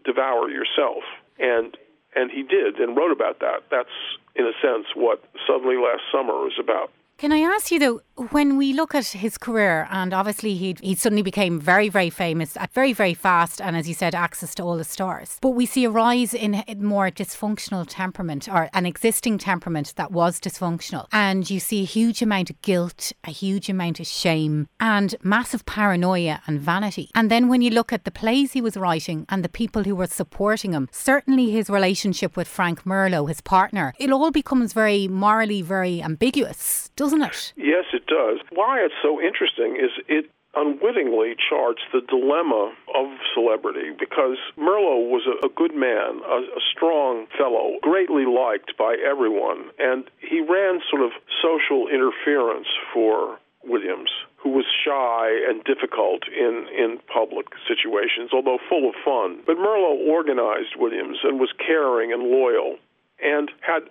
devour 0.04 0.48
yourself. 0.48 1.02
And 1.38 1.76
and 2.14 2.30
he 2.30 2.42
did 2.42 2.76
and 2.80 2.96
wrote 2.96 3.12
about 3.12 3.40
that. 3.40 3.64
That's 3.70 3.88
in 4.34 4.46
a 4.46 4.52
sense 4.62 4.86
what 4.94 5.22
Suddenly 5.46 5.76
Last 5.76 6.02
Summer 6.10 6.46
is 6.46 6.54
about. 6.58 6.90
Can 7.18 7.32
I 7.32 7.38
ask 7.38 7.70
you 7.70 7.78
though, 7.78 8.00
when 8.30 8.58
we 8.58 8.75
look 8.75 8.94
at 8.94 9.06
his 9.06 9.38
career, 9.38 9.88
and 9.90 10.12
obviously 10.12 10.54
he 10.54 10.76
he 10.82 10.94
suddenly 10.94 11.23
became 11.23 11.58
very 11.58 11.88
very 11.88 12.11
famous, 12.11 12.58
uh, 12.58 12.66
very 12.75 12.92
very 12.92 13.14
fast, 13.14 13.58
and 13.58 13.75
as 13.75 13.88
you 13.88 13.94
said, 13.94 14.14
access 14.14 14.54
to 14.56 14.62
all 14.62 14.76
the 14.76 14.85
stars. 14.85 15.38
But 15.40 15.50
we 15.50 15.64
see 15.64 15.85
a 15.87 15.90
rise 15.90 16.35
in 16.35 16.62
more 16.78 17.11
dysfunctional 17.11 17.87
temperament 17.88 18.50
or 18.50 18.68
an 18.75 18.85
existing 18.85 19.38
temperament 19.38 19.94
that 19.96 20.12
was 20.12 20.38
dysfunctional, 20.38 21.06
and 21.11 21.49
you 21.49 21.58
see 21.58 21.80
a 21.80 21.87
huge 21.87 22.20
amount 22.20 22.50
of 22.50 22.61
guilt, 22.61 23.12
a 23.25 23.30
huge 23.30 23.70
amount 23.70 23.99
of 23.99 24.06
shame, 24.06 24.68
and 24.78 25.14
massive 25.23 25.64
paranoia 25.64 26.42
and 26.46 26.61
vanity. 26.61 27.11
And 27.14 27.30
then 27.30 27.49
when 27.49 27.62
you 27.62 27.70
look 27.70 27.94
at 27.94 28.04
the 28.04 28.11
plays 28.11 28.52
he 28.52 28.61
was 28.61 28.76
writing 28.76 29.25
and 29.30 29.42
the 29.42 29.49
people 29.49 29.85
who 29.85 29.96
were 29.96 30.06
supporting 30.06 30.73
him, 30.73 30.90
certainly 30.92 31.50
his 31.50 31.70
relationship 31.70 32.37
with 32.37 32.46
Frank 32.46 32.85
Merlo, 32.85 33.26
his 33.26 33.40
partner, 33.40 33.94
it 33.99 34.11
all 34.11 34.30
becomes 34.30 34.75
very 34.75 35.08
morally 35.08 35.62
very 35.62 36.02
ambiguous 36.02 36.90
doesn't 37.06 37.22
it? 37.22 37.52
Yes, 37.56 37.84
it 37.92 38.06
does. 38.06 38.40
Why 38.50 38.80
it's 38.80 38.98
so 39.00 39.22
interesting 39.22 39.78
is 39.78 39.90
it 40.08 40.26
unwittingly 40.56 41.36
charts 41.38 41.82
the 41.92 42.00
dilemma 42.00 42.75
of 42.96 43.06
celebrity 43.32 43.94
because 43.96 44.38
Merlo 44.58 45.06
was 45.06 45.22
a, 45.28 45.46
a 45.46 45.50
good 45.50 45.75
man, 45.75 46.18
a, 46.26 46.40
a, 46.56 46.62
strong 46.72 47.26
fellow, 47.38 47.76
greatly 47.82 48.25
liked 48.25 48.72
by 48.76 48.96
everyone, 48.98 49.70
and 49.78 50.04
he 50.18 50.40
ran 50.40 50.80
sort 50.90 51.02
of 51.02 51.12
social 51.44 51.86
interference 51.86 52.66
for 52.92 53.38
Williams, 53.62 54.10
who 54.36 54.50
was 54.50 54.64
shy 54.66 55.30
and 55.46 55.62
difficult 55.64 56.22
in, 56.32 56.66
in 56.72 56.98
public 57.12 57.46
situations, 57.68 58.30
although 58.32 58.58
full 58.68 58.88
of 58.88 58.94
fun. 59.04 59.42
But 59.46 59.58
Merlo 59.58 60.08
organized 60.08 60.75
Williams 60.78 61.18
and 61.22 61.38
was 61.38 61.52
caring 61.58 62.12
and 62.12 62.22
loyal 62.22 62.78
and 63.23 63.50
had 63.61 63.82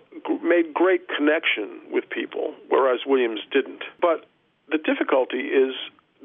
made 0.44 0.74
great 0.74 1.08
connection 1.10 1.82
with 1.92 2.10
people, 2.10 2.54
whereas 2.70 3.00
Williams 3.06 3.42
didn't. 3.52 3.84
But 4.02 4.26
the 4.70 4.78
difficulty 4.78 5.50
is 5.50 5.74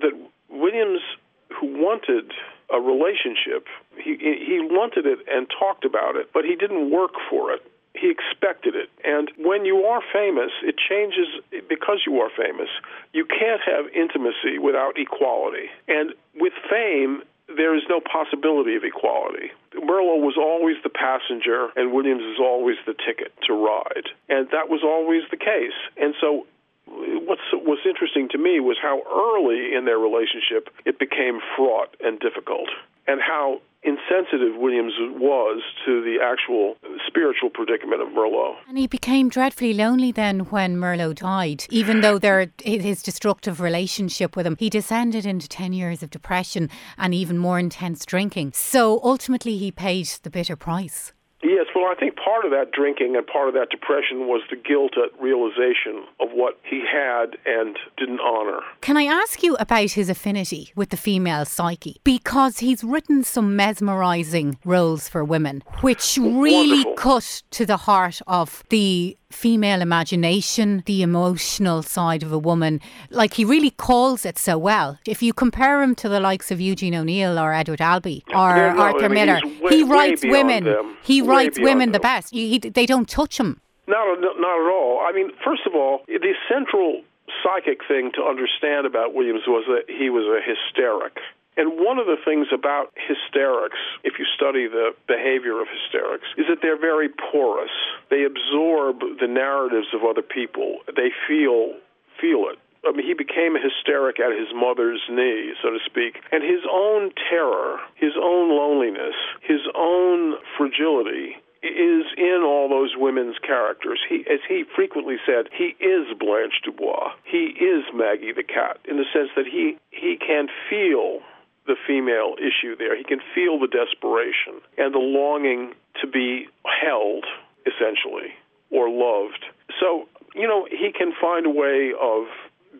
that 0.00 0.12
Williams, 0.48 1.00
who 1.48 1.66
wanted 1.66 2.32
a 2.72 2.80
relationship, 2.80 3.66
he 3.96 4.16
he 4.16 4.60
wanted 4.60 5.06
it 5.06 5.18
and 5.30 5.46
talked 5.50 5.84
about 5.84 6.16
it, 6.16 6.30
but 6.32 6.44
he 6.44 6.54
didn't 6.54 6.90
work 6.90 7.12
for 7.28 7.52
it. 7.52 7.62
He 7.94 8.08
expected 8.08 8.76
it. 8.76 8.88
And 9.04 9.30
when 9.36 9.64
you 9.64 9.84
are 9.84 10.00
famous, 10.12 10.52
it 10.62 10.76
changes 10.78 11.26
because 11.68 12.02
you 12.06 12.20
are 12.20 12.30
famous. 12.30 12.68
You 13.12 13.26
can't 13.26 13.60
have 13.66 13.86
intimacy 13.92 14.58
without 14.62 14.96
equality. 14.96 15.66
And 15.88 16.14
with 16.36 16.52
fame, 16.70 17.22
there 17.56 17.74
is 17.74 17.82
no 17.88 18.00
possibility 18.00 18.76
of 18.76 18.84
equality. 18.84 19.50
Merlo 19.82 20.20
was 20.20 20.36
always 20.38 20.76
the 20.82 20.90
passenger, 20.90 21.68
and 21.76 21.92
Williams 21.92 22.22
is 22.22 22.38
always 22.38 22.76
the 22.86 22.94
ticket 22.94 23.32
to 23.46 23.54
ride, 23.54 24.08
and 24.28 24.48
that 24.52 24.68
was 24.68 24.82
always 24.84 25.22
the 25.30 25.36
case. 25.36 25.76
And 25.96 26.14
so, 26.20 26.46
what's 26.86 27.48
what's 27.52 27.86
interesting 27.86 28.28
to 28.30 28.38
me 28.38 28.60
was 28.60 28.76
how 28.80 29.02
early 29.08 29.74
in 29.74 29.84
their 29.84 29.98
relationship 29.98 30.68
it 30.84 30.98
became 30.98 31.40
fraught 31.56 31.94
and 32.00 32.18
difficult, 32.20 32.68
and 33.06 33.20
how 33.20 33.60
insensitive 33.82 34.56
Williams 34.56 34.92
was 35.16 35.62
to 35.86 36.02
the 36.04 36.20
actual 36.22 36.76
spiritual 37.10 37.50
predicament 37.50 38.00
of 38.00 38.08
Merlo. 38.08 38.54
And 38.68 38.78
he 38.78 38.86
became 38.86 39.28
dreadfully 39.28 39.74
lonely 39.74 40.12
then 40.12 40.40
when 40.50 40.76
Merlo 40.76 41.12
died. 41.12 41.64
Even 41.68 42.00
though 42.00 42.18
there 42.18 42.52
his 42.64 43.02
destructive 43.02 43.60
relationship 43.60 44.36
with 44.36 44.46
him, 44.46 44.56
he 44.58 44.70
descended 44.70 45.26
into 45.26 45.48
10 45.48 45.72
years 45.72 46.02
of 46.02 46.10
depression 46.10 46.70
and 46.96 47.12
even 47.12 47.36
more 47.36 47.58
intense 47.58 48.06
drinking. 48.06 48.52
So 48.54 49.00
ultimately 49.02 49.58
he 49.58 49.72
paid 49.72 50.06
the 50.22 50.30
bitter 50.30 50.56
price. 50.56 51.12
Yes, 51.42 51.66
Well, 51.74 51.86
I 51.90 51.94
think 51.94 52.16
part 52.16 52.44
of 52.44 52.50
that 52.50 52.70
drinking 52.72 53.16
and 53.16 53.26
part 53.26 53.48
of 53.48 53.54
that 53.54 53.70
depression 53.70 54.26
was 54.26 54.42
the 54.50 54.56
guilt 54.56 54.92
at 54.98 55.18
realization 55.20 56.04
of 56.20 56.28
what 56.32 56.58
he 56.62 56.80
had 56.86 57.36
and 57.46 57.78
didn't 57.96 58.20
honor. 58.20 58.60
Can 58.82 58.96
I 58.96 59.04
ask 59.04 59.42
you 59.42 59.56
about 59.56 59.92
his 59.92 60.10
affinity 60.10 60.70
with 60.76 60.90
the 60.90 60.96
female 60.98 61.44
psyche? 61.46 62.00
Because 62.04 62.58
he's 62.58 62.84
written 62.84 63.24
some 63.24 63.56
mesmerizing 63.56 64.58
roles 64.64 65.08
for 65.08 65.24
women, 65.24 65.62
which 65.80 66.18
really 66.20 66.84
Wonderful. 66.84 66.94
cut 66.94 67.42
to 67.52 67.64
the 67.64 67.78
heart 67.78 68.20
of 68.26 68.62
the 68.68 69.16
female 69.30 69.80
imagination, 69.80 70.82
the 70.86 71.02
emotional 71.02 71.82
side 71.82 72.22
of 72.22 72.32
a 72.32 72.38
woman. 72.38 72.80
Like 73.10 73.34
he 73.34 73.44
really 73.44 73.70
calls 73.70 74.26
it 74.26 74.38
so 74.38 74.58
well. 74.58 74.98
If 75.06 75.22
you 75.22 75.32
compare 75.32 75.82
him 75.82 75.94
to 75.96 76.08
the 76.08 76.20
likes 76.20 76.50
of 76.50 76.60
Eugene 76.60 76.94
O'Neill 76.94 77.38
or 77.38 77.52
Edward 77.54 77.80
Albee 77.80 78.22
or 78.28 78.50
Yeah, 78.56 78.72
no, 78.74 78.82
Arthur 78.82 79.04
I 79.04 79.08
mean, 79.08 79.26
Miller, 79.26 79.40
way- 79.62 79.70
he 79.76 79.82
writes 79.84 80.22
women. 80.24 80.64
them. 80.64 80.96
He 81.02 81.22
Way 81.22 81.28
writes 81.28 81.58
women 81.60 81.92
the 81.92 82.00
best. 82.00 82.32
He, 82.32 82.48
he, 82.50 82.58
they 82.58 82.86
don't 82.86 83.08
touch 83.08 83.38
him. 83.38 83.60
Not, 83.86 84.20
not 84.20 84.60
at 84.60 84.70
all. 84.70 85.00
I 85.02 85.12
mean, 85.12 85.30
first 85.44 85.62
of 85.66 85.74
all, 85.74 86.00
the 86.06 86.34
central 86.48 87.02
psychic 87.42 87.80
thing 87.88 88.10
to 88.14 88.22
understand 88.22 88.86
about 88.86 89.14
Williams 89.14 89.42
was 89.46 89.64
that 89.68 89.92
he 89.92 90.10
was 90.10 90.24
a 90.26 90.40
hysteric. 90.44 91.16
And 91.56 91.78
one 91.78 91.98
of 91.98 92.06
the 92.06 92.16
things 92.24 92.46
about 92.54 92.92
hysterics, 92.94 93.78
if 94.04 94.18
you 94.18 94.24
study 94.34 94.66
the 94.68 94.94
behavior 95.06 95.60
of 95.60 95.68
hysterics, 95.68 96.26
is 96.38 96.46
that 96.48 96.58
they're 96.62 96.78
very 96.78 97.08
porous. 97.08 97.74
They 98.08 98.24
absorb 98.24 99.00
the 99.20 99.28
narratives 99.28 99.88
of 99.92 100.04
other 100.04 100.22
people. 100.22 100.78
They 100.86 101.10
feel 101.26 101.74
feel 102.20 102.48
it. 102.52 102.58
I 102.86 102.92
mean, 102.92 103.06
he 103.06 103.14
became 103.14 103.56
a 103.56 103.60
hysteric 103.60 104.20
at 104.20 104.32
his 104.32 104.48
mother's 104.54 105.00
knee, 105.10 105.52
so 105.62 105.70
to 105.70 105.78
speak. 105.84 106.22
And 106.32 106.42
his 106.42 106.64
own 106.70 107.12
terror, 107.28 107.76
his 107.94 108.12
own 108.16 108.48
loneliness, 108.48 109.16
his 109.42 109.60
own 109.76 110.36
fragility 110.56 111.36
is 111.62 112.04
in 112.16 112.40
all 112.42 112.68
those 112.70 112.96
women's 112.96 113.36
characters. 113.38 114.00
He, 114.08 114.24
as 114.32 114.40
he 114.48 114.64
frequently 114.74 115.16
said, 115.26 115.48
he 115.52 115.76
is 115.84 116.08
Blanche 116.18 116.62
Dubois. 116.64 117.12
He 117.24 117.52
is 117.60 117.84
Maggie 117.92 118.32
the 118.32 118.42
cat, 118.42 118.78
in 118.88 118.96
the 118.96 119.04
sense 119.12 119.28
that 119.36 119.46
he 119.46 119.76
he 119.90 120.16
can 120.16 120.48
feel 120.70 121.20
the 121.70 121.76
female 121.86 122.34
issue 122.38 122.74
there. 122.76 122.96
He 122.96 123.04
can 123.04 123.20
feel 123.32 123.60
the 123.60 123.68
desperation 123.70 124.58
and 124.76 124.92
the 124.92 124.98
longing 124.98 125.72
to 126.00 126.06
be 126.08 126.48
held, 126.66 127.24
essentially, 127.62 128.34
or 128.70 128.90
loved. 128.90 129.44
So 129.78 130.08
you 130.34 130.48
know 130.48 130.66
he 130.68 130.90
can 130.90 131.12
find 131.20 131.46
a 131.46 131.50
way 131.50 131.92
of 131.94 132.26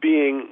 being 0.03 0.49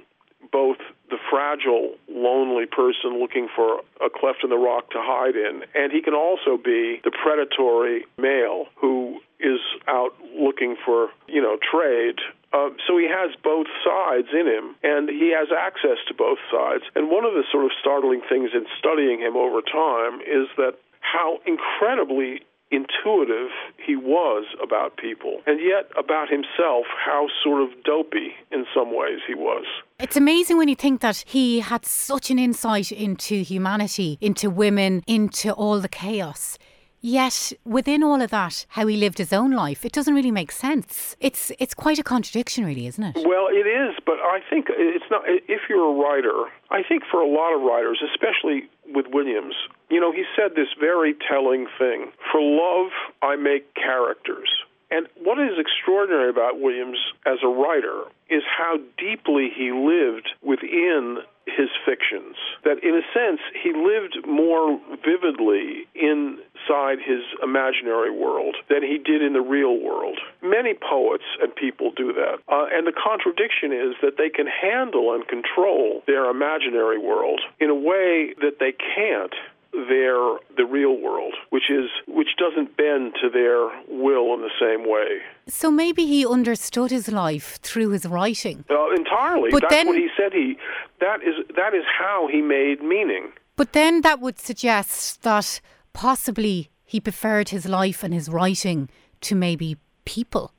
both 0.53 0.79
the 1.11 1.19
fragile, 1.31 1.97
lonely 2.09 2.67
person 2.67 3.19
looking 3.19 3.49
for 3.55 3.81
a 4.05 4.09
cleft 4.09 4.45
in 4.45 4.51
the 4.51 4.57
rock 4.57 4.91
to 4.91 4.99
hide 5.01 5.35
in, 5.35 5.65
and 5.75 5.91
he 5.91 6.01
can 6.01 6.15
also 6.15 6.57
be 6.57 7.01
the 7.03 7.11
predatory 7.11 8.07
male 8.19 8.67
who 8.77 9.19
is 9.41 9.61
out 9.89 10.15
looking 10.39 10.77
for, 10.85 11.09
you 11.27 11.43
know, 11.43 11.59
trade. 11.59 12.21
Uh, 12.53 12.71
so 12.87 12.97
he 12.97 13.07
has 13.07 13.37
both 13.45 13.67
sides 13.85 14.29
in 14.33 14.47
him, 14.47 14.75
and 14.83 15.09
he 15.09 15.33
has 15.37 15.49
access 15.53 15.99
to 16.09 16.15
both 16.15 16.39
sides. 16.51 16.85
And 16.95 17.11
one 17.11 17.25
of 17.25 17.35
the 17.35 17.45
sort 17.53 17.65
of 17.65 17.73
startling 17.79 18.23
things 18.29 18.51
in 18.55 18.65
studying 18.79 19.21
him 19.21 19.37
over 19.37 19.61
time 19.61 20.21
is 20.23 20.49
that 20.57 20.75
how 21.01 21.39
incredibly 21.47 22.41
intuitive 22.71 23.51
he 23.85 23.97
was 23.97 24.45
about 24.63 24.97
people, 24.97 25.41
and 25.47 25.61
yet 25.61 25.91
about 25.99 26.29
himself, 26.29 26.85
how 27.05 27.27
sort 27.43 27.63
of 27.63 27.71
dopey 27.85 28.35
in 28.53 28.67
some 28.75 28.95
ways 28.95 29.21
he 29.27 29.35
was. 29.35 29.65
It's 29.99 30.17
amazing 30.17 30.59
when 30.59 30.69
you 30.69 30.75
think 30.75 31.01
that 31.01 31.25
he 31.27 31.61
had 31.61 31.85
such 31.85 32.31
an 32.31 32.39
insight 32.39 32.93
into 32.93 33.37
humanity, 33.37 34.19
into 34.21 34.51
women, 34.51 35.03
into 35.07 35.53
all 35.53 35.81
the 35.81 35.89
chaos. 35.89 36.59
Yet 37.01 37.53
within 37.65 38.03
all 38.03 38.21
of 38.21 38.31
that, 38.31 38.67
how 38.71 38.87
he 38.87 38.97
lived 38.97 39.19
his 39.19 39.33
own 39.33 39.53
life, 39.53 39.85
it 39.85 39.93
doesn't 39.93 40.15
really 40.15 40.31
make 40.31 40.51
sense. 40.51 41.17
It's 41.21 41.53
it's 41.59 41.75
quite 41.75 41.99
a 41.99 42.03
contradiction, 42.03 42.65
really, 42.65 42.87
isn't 42.87 43.05
it? 43.05 43.27
Well, 43.27 43.47
it 43.51 43.67
is, 43.67 43.95
but 44.05 44.19
I 44.19 44.41
think 44.51 44.67
it's 44.71 45.05
not. 45.11 45.23
If 45.27 45.63
you're 45.69 45.91
a 45.91 45.95
writer, 45.95 46.51
I 46.71 46.83
think 46.83 47.05
for 47.11 47.21
a 47.21 47.29
lot 47.29 47.55
of 47.55 47.63
writers, 47.63 48.03
especially 48.13 48.69
with 48.95 49.07
Williams, 49.13 49.55
you 49.91 50.01
know, 50.01 50.13
he 50.13 50.25
said 50.35 50.57
this 50.57 50.69
very 50.81 51.15
telling 51.31 51.67
thing: 51.79 52.11
"For 52.33 52.41
love, 52.41 52.91
I 53.23 53.37
make 53.37 53.75
characters." 53.75 54.51
And 54.91 55.07
what 55.23 55.39
is 55.39 55.59
extraordinary 55.59 56.31
about 56.31 56.61
Williams 56.61 56.99
as 57.27 57.39
a 57.45 57.49
writer 57.49 58.05
is 58.31 58.43
how 58.57 58.79
deeply 58.97 59.51
he 59.55 59.71
lived 59.71 60.31
within 60.43 61.19
his 61.49 61.69
fictions. 61.85 62.37
That, 62.65 62.83
in 62.83 62.95
a 62.95 63.05
sense, 63.13 63.41
he 63.63 63.73
lived 63.73 64.27
more 64.27 64.79
vividly 65.05 65.87
inside 65.95 66.99
his 67.05 67.23
imaginary 67.43 68.11
world 68.11 68.57
than 68.69 68.83
he 68.83 68.99
did 68.99 69.23
in 69.23 69.33
the 69.33 69.41
real 69.41 69.79
world. 69.81 70.19
Many 70.43 70.75
poets 70.75 71.25
and 71.41 71.55
people 71.55 71.93
do 71.97 72.13
that. 72.13 72.39
Uh, 72.49 72.67
and 72.73 72.87
the 72.87 72.93
contradiction 72.93 73.73
is 73.73 73.95
that 74.03 74.17
they 74.19 74.29
can 74.29 74.47
handle 74.47 75.15
and 75.15 75.27
control 75.27 76.03
their 76.07 76.31
imaginary 76.31 76.99
world 76.99 77.41
in 77.61 77.71
a 77.71 77.75
way 77.75 78.35
that 78.41 78.59
they 78.61 78.73
can't 78.73 79.35
their 79.73 80.39
the 80.57 80.65
real 80.69 80.99
world, 81.01 81.35
which 81.51 81.71
is 81.71 81.91
which 82.07 82.29
doesn't 82.39 82.77
bend 82.77 83.15
to 83.23 83.29
their 83.29 83.69
will 83.89 84.35
in 84.35 84.41
the 84.41 84.51
same 84.61 84.89
way. 84.89 85.21
So 85.47 85.71
maybe 85.71 86.07
he 86.07 86.27
understood 86.27 86.91
his 86.91 87.09
life 87.09 87.59
through 87.63 87.91
his 87.91 88.07
writing. 88.07 88.65
Uh, 88.71 88.91
entirely. 88.91 89.51
But 89.51 89.63
That's 89.63 89.75
then- 89.75 89.87
what 89.89 89.97
he 89.97 90.09
said. 90.17 90.33
He 90.33 90.59
that 91.01 91.23
is 91.23 91.35
that 91.57 91.75
is 91.75 91.85
how 91.99 92.29
he 92.31 92.41
made 92.41 92.83
meaning. 92.83 93.33
But 93.57 93.73
then 93.73 94.03
that 94.03 94.21
would 94.21 94.39
suggest 94.39 95.23
that 95.23 95.61
possibly 95.93 96.71
he 96.85 97.01
preferred 97.01 97.49
his 97.51 97.67
life 97.67 98.03
and 98.03 98.15
his 98.15 98.29
writing 98.29 98.89
to 99.23 99.35
maybe 99.35 99.77
people. 100.05 100.53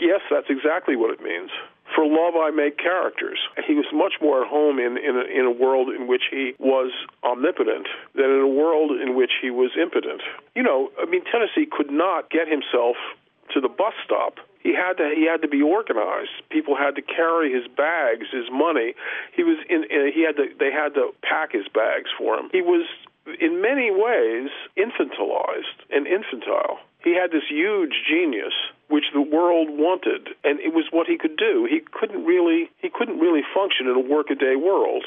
Yes, 0.00 0.20
that's 0.30 0.46
exactly 0.48 0.96
what 0.96 1.10
it 1.10 1.20
means. 1.20 1.50
For 1.94 2.06
love, 2.06 2.34
I 2.36 2.50
make 2.50 2.78
characters. 2.78 3.38
He 3.66 3.74
was 3.74 3.86
much 3.92 4.14
more 4.20 4.42
at 4.42 4.48
home 4.48 4.78
in 4.78 4.96
in 4.96 5.16
a, 5.16 5.24
in 5.28 5.44
a 5.44 5.50
world 5.50 5.88
in 5.90 6.06
which 6.06 6.22
he 6.30 6.54
was 6.58 6.92
omnipotent 7.22 7.86
than 8.14 8.30
in 8.30 8.40
a 8.40 8.48
world 8.48 8.92
in 8.92 9.14
which 9.14 9.32
he 9.40 9.50
was 9.50 9.70
impotent. 9.80 10.22
You 10.54 10.62
know, 10.62 10.90
I 11.00 11.06
mean, 11.06 11.22
Tennessee 11.24 11.66
could 11.70 11.90
not 11.90 12.30
get 12.30 12.48
himself 12.48 12.96
to 13.52 13.60
the 13.60 13.68
bus 13.68 13.92
stop. 14.04 14.38
He 14.62 14.74
had 14.74 14.94
to 14.98 15.12
he 15.14 15.26
had 15.26 15.42
to 15.42 15.48
be 15.48 15.60
organized. 15.60 16.30
People 16.50 16.76
had 16.76 16.94
to 16.96 17.02
carry 17.02 17.52
his 17.52 17.66
bags, 17.68 18.26
his 18.30 18.48
money. 18.50 18.94
He 19.34 19.42
was 19.42 19.58
in. 19.68 19.84
he 19.90 20.22
had 20.24 20.36
to. 20.36 20.46
They 20.58 20.70
had 20.70 20.94
to 20.94 21.10
pack 21.22 21.52
his 21.52 21.66
bags 21.68 22.10
for 22.16 22.38
him. 22.38 22.48
He 22.52 22.62
was 22.62 22.86
in 23.40 23.60
many 23.60 23.90
ways 23.90 24.50
infantilized 24.76 25.78
and 25.90 26.06
infantile. 26.06 26.78
He 27.04 27.14
had 27.14 27.30
this 27.30 27.48
huge 27.48 27.94
genius 28.08 28.52
which 28.88 29.04
the 29.14 29.22
world 29.22 29.68
wanted 29.70 30.28
and 30.44 30.60
it 30.60 30.74
was 30.74 30.84
what 30.90 31.06
he 31.06 31.16
could 31.18 31.36
do. 31.36 31.66
He 31.68 31.80
couldn't 31.98 32.24
really 32.24 32.70
he 32.80 32.90
couldn't 32.90 33.18
really 33.18 33.42
function 33.54 33.86
in 33.86 33.96
a 33.96 34.00
workaday 34.00 34.56
world. 34.56 35.04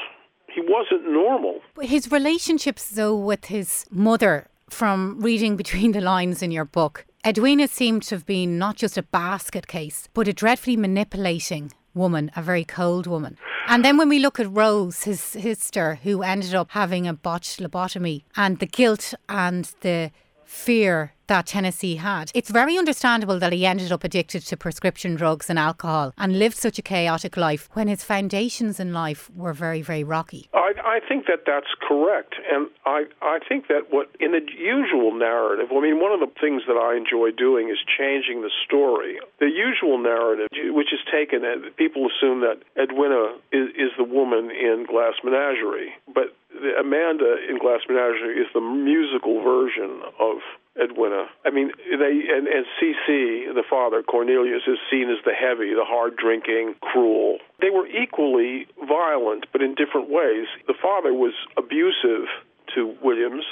He 0.48 0.60
wasn't 0.60 1.10
normal. 1.10 1.60
His 1.82 2.10
relationships, 2.10 2.88
though, 2.90 3.14
with 3.14 3.46
his 3.46 3.84
mother, 3.90 4.48
from 4.70 5.20
reading 5.20 5.56
between 5.62 5.92
the 5.92 6.00
lines 6.00 6.42
in 6.42 6.50
your 6.50 6.64
book, 6.64 7.04
Edwina 7.26 7.68
seemed 7.68 8.04
to 8.04 8.14
have 8.14 8.26
been 8.26 8.58
not 8.58 8.76
just 8.76 8.96
a 8.96 9.02
basket 9.02 9.66
case, 9.66 10.08
but 10.14 10.28
a 10.28 10.32
dreadfully 10.32 10.76
manipulating 10.76 11.72
woman, 11.94 12.30
a 12.36 12.42
very 12.42 12.64
cold 12.64 13.06
woman. 13.06 13.36
And 13.68 13.84
then 13.84 13.96
when 13.96 14.08
we 14.08 14.18
look 14.20 14.38
at 14.38 14.50
Rose, 14.50 15.02
his 15.02 15.20
sister, 15.20 15.96
who 16.04 16.22
ended 16.22 16.54
up 16.54 16.70
having 16.70 17.06
a 17.06 17.12
botched 17.12 17.58
lobotomy, 17.58 18.22
and 18.36 18.58
the 18.58 18.66
guilt 18.66 19.12
and 19.28 19.64
the 19.80 20.12
fear 20.44 21.12
that 21.26 21.46
Tennessee 21.46 21.96
had. 21.96 22.30
It's 22.34 22.50
very 22.50 22.76
understandable 22.76 23.38
that 23.38 23.52
he 23.52 23.66
ended 23.66 23.92
up 23.92 24.04
addicted 24.04 24.40
to 24.46 24.56
prescription 24.56 25.14
drugs 25.14 25.50
and 25.50 25.58
alcohol 25.58 26.12
and 26.18 26.38
lived 26.38 26.56
such 26.56 26.78
a 26.78 26.82
chaotic 26.82 27.36
life 27.36 27.68
when 27.72 27.88
his 27.88 28.04
foundations 28.04 28.80
in 28.80 28.92
life 28.92 29.30
were 29.34 29.52
very, 29.52 29.82
very 29.82 30.04
rocky. 30.04 30.48
I, 30.54 30.72
I 30.84 31.00
think 31.06 31.26
that 31.26 31.44
that's 31.46 31.72
correct, 31.86 32.34
and 32.50 32.68
I 32.84 33.04
I 33.22 33.38
think 33.48 33.68
that 33.68 33.90
what 33.90 34.10
in 34.20 34.32
the 34.32 34.40
usual 34.56 35.12
narrative. 35.16 35.68
I 35.72 35.80
mean, 35.80 36.00
one 36.00 36.12
of 36.12 36.20
the 36.20 36.32
things 36.40 36.62
that 36.66 36.76
I 36.76 36.96
enjoy 36.96 37.30
doing 37.30 37.68
is 37.68 37.78
changing 37.98 38.42
the 38.42 38.50
story. 38.64 39.18
The 39.38 39.50
usual 39.50 39.98
narrative, 39.98 40.48
which 40.74 40.92
is 40.92 41.00
taken, 41.10 41.44
uh, 41.44 41.70
people 41.76 42.08
assume 42.08 42.40
that 42.40 42.62
Edwina 42.80 43.36
is, 43.52 43.68
is 43.76 43.90
the 43.96 44.04
woman 44.04 44.50
in 44.50 44.86
Glass 44.88 45.14
Menagerie, 45.24 45.92
but 46.12 46.34
Amanda 46.78 47.36
in 47.48 47.58
Glass 47.58 47.80
Menagerie 47.88 48.38
is 48.40 48.48
the 48.54 48.60
musical 48.60 49.42
version 49.42 50.02
of 50.18 50.38
Edwina. 50.82 51.26
I 51.44 51.50
mean, 51.50 51.72
they 51.90 52.14
and, 52.30 52.46
and 52.46 52.66
CC, 52.80 53.52
the 53.54 53.64
father, 53.68 54.02
Cornelius, 54.02 54.62
is 54.66 54.78
seen 54.90 55.10
as 55.10 55.18
the 55.24 55.32
heavy, 55.32 55.74
the 55.74 55.84
hard 55.84 56.16
drinking, 56.16 56.74
cruel. 56.80 57.38
They 57.60 57.70
were 57.70 57.86
equally 57.86 58.66
violent, 58.86 59.46
but 59.52 59.62
in 59.62 59.74
different 59.74 60.10
ways. 60.10 60.46
The 60.66 60.74
father 60.80 61.12
was 61.12 61.32
abusive 61.56 62.28
to 62.74 62.94
Williams 63.02 63.44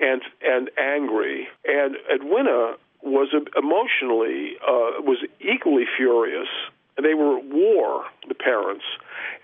and 0.00 0.22
and 0.42 0.70
angry, 0.78 1.48
and 1.64 1.96
Edwina 2.12 2.74
was 3.02 3.28
emotionally 3.56 4.56
uh, 4.62 5.00
was 5.02 5.18
equally 5.40 5.84
furious. 5.96 6.48
They 7.00 7.14
were 7.14 7.38
at 7.38 7.44
war, 7.44 8.04
the 8.26 8.34
parents, 8.34 8.84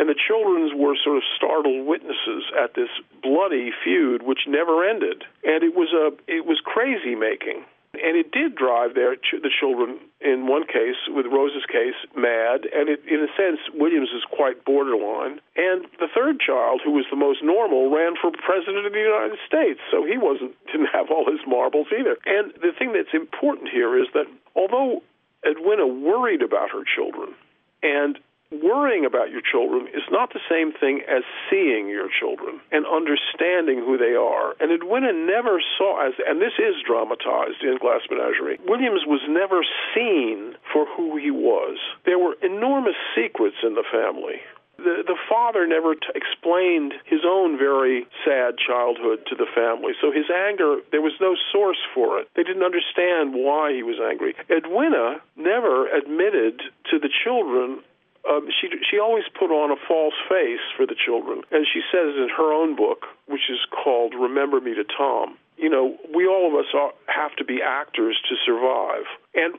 and 0.02 0.10
the 0.10 0.18
children 0.18 0.66
were 0.82 0.98
sort 0.98 1.16
of 1.16 1.22
startled 1.38 1.86
witnesses 1.86 2.50
at 2.58 2.74
this 2.74 2.90
bloody 3.22 3.70
feud 3.84 4.24
which 4.26 4.50
never 4.50 4.82
ended. 4.82 5.22
And 5.46 5.62
it 5.62 5.78
was 5.78 5.94
a 5.94 6.10
it 6.26 6.44
was 6.44 6.58
crazy 6.58 7.14
making. 7.14 7.62
and 7.94 8.18
it 8.18 8.32
did 8.32 8.56
drive 8.56 8.98
their 8.98 9.14
the 9.14 9.52
children 9.60 10.02
in 10.20 10.48
one 10.48 10.66
case 10.66 10.98
with 11.06 11.26
Rose's 11.30 11.62
case 11.70 11.94
mad, 12.18 12.66
and 12.74 12.88
it, 12.90 12.98
in 13.06 13.22
a 13.22 13.30
sense 13.38 13.60
Williams 13.78 14.10
is 14.10 14.26
quite 14.26 14.64
borderline. 14.64 15.38
And 15.54 15.86
the 16.02 16.10
third 16.10 16.40
child, 16.40 16.80
who 16.82 16.90
was 16.98 17.06
the 17.06 17.22
most 17.26 17.38
normal, 17.44 17.94
ran 17.94 18.18
for 18.18 18.32
president 18.34 18.82
of 18.82 18.92
the 18.92 19.06
United 19.06 19.38
States, 19.46 19.78
so 19.88 20.02
he 20.02 20.18
wasn't 20.18 20.58
didn't 20.72 20.90
have 20.90 21.14
all 21.14 21.30
his 21.30 21.46
marbles 21.46 21.86
either. 21.94 22.18
And 22.26 22.50
the 22.58 22.74
thing 22.76 22.90
that's 22.90 23.14
important 23.14 23.70
here 23.70 23.94
is 24.02 24.08
that 24.18 24.26
although 24.58 24.98
Edwina 25.46 25.86
worried 25.86 26.42
about 26.42 26.74
her 26.74 26.82
children 26.82 27.38
and 27.86 28.18
worrying 28.60 29.04
about 29.04 29.30
your 29.30 29.40
children 29.40 29.88
is 29.88 30.04
not 30.10 30.32
the 30.32 30.44
same 30.50 30.72
thing 30.72 31.00
as 31.08 31.22
seeing 31.48 31.88
your 31.88 32.08
children 32.12 32.60
and 32.70 32.84
understanding 32.86 33.80
who 33.80 33.96
they 33.96 34.12
are. 34.12 34.54
And 34.60 34.70
Edwina 34.70 35.12
never 35.12 35.62
saw, 35.78 36.06
as, 36.06 36.14
and 36.26 36.40
this 36.40 36.58
is 36.58 36.76
dramatized 36.84 37.62
in 37.62 37.78
Glass 37.80 38.02
Menagerie, 38.10 38.58
Williams 38.66 39.02
was 39.06 39.22
never 39.28 39.64
seen 39.94 40.54
for 40.72 40.84
who 40.84 41.16
he 41.16 41.30
was. 41.30 41.78
There 42.04 42.18
were 42.18 42.36
enormous 42.42 42.96
secrets 43.14 43.56
in 43.62 43.74
the 43.74 43.84
family. 43.90 44.44
The, 44.78 45.04
the 45.06 45.18
father 45.28 45.66
never 45.66 45.94
t- 45.94 46.00
explained 46.14 46.94
his 47.04 47.20
own 47.24 47.56
very 47.56 48.06
sad 48.24 48.58
childhood 48.58 49.22
to 49.28 49.36
the 49.36 49.46
family, 49.54 49.92
so 50.00 50.10
his 50.10 50.26
anger, 50.28 50.80
there 50.90 51.02
was 51.02 51.12
no 51.20 51.36
source 51.52 51.78
for 51.94 52.18
it. 52.18 52.28
They 52.34 52.42
didn't 52.42 52.64
understand 52.64 53.34
why 53.34 53.72
he 53.72 53.82
was 53.84 54.00
angry. 54.02 54.34
Edwina 54.50 55.20
never 55.36 55.86
admitted 55.86 56.62
to 56.90 56.98
the 56.98 57.10
children 57.12 57.84
um, 58.28 58.46
she 58.60 58.68
she 58.88 58.98
always 58.98 59.24
put 59.38 59.50
on 59.50 59.70
a 59.70 59.80
false 59.88 60.14
face 60.28 60.62
for 60.76 60.86
the 60.86 60.94
children, 60.94 61.42
and 61.50 61.66
she 61.66 61.80
says 61.90 62.14
in 62.14 62.28
her 62.36 62.52
own 62.52 62.76
book, 62.76 63.06
which 63.26 63.50
is 63.50 63.58
called 63.70 64.14
"Remember 64.14 64.60
Me 64.60 64.74
to 64.74 64.84
Tom." 64.84 65.36
You 65.56 65.68
know, 65.68 65.96
we 66.14 66.26
all 66.26 66.48
of 66.48 66.54
us 66.54 66.70
are, 66.74 66.92
have 67.06 67.34
to 67.36 67.44
be 67.44 67.60
actors 67.62 68.18
to 68.28 68.34
survive, 68.46 69.04
and 69.34 69.54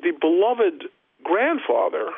the 0.00 0.12
beloved 0.18 0.88
grandfather, 1.22 2.10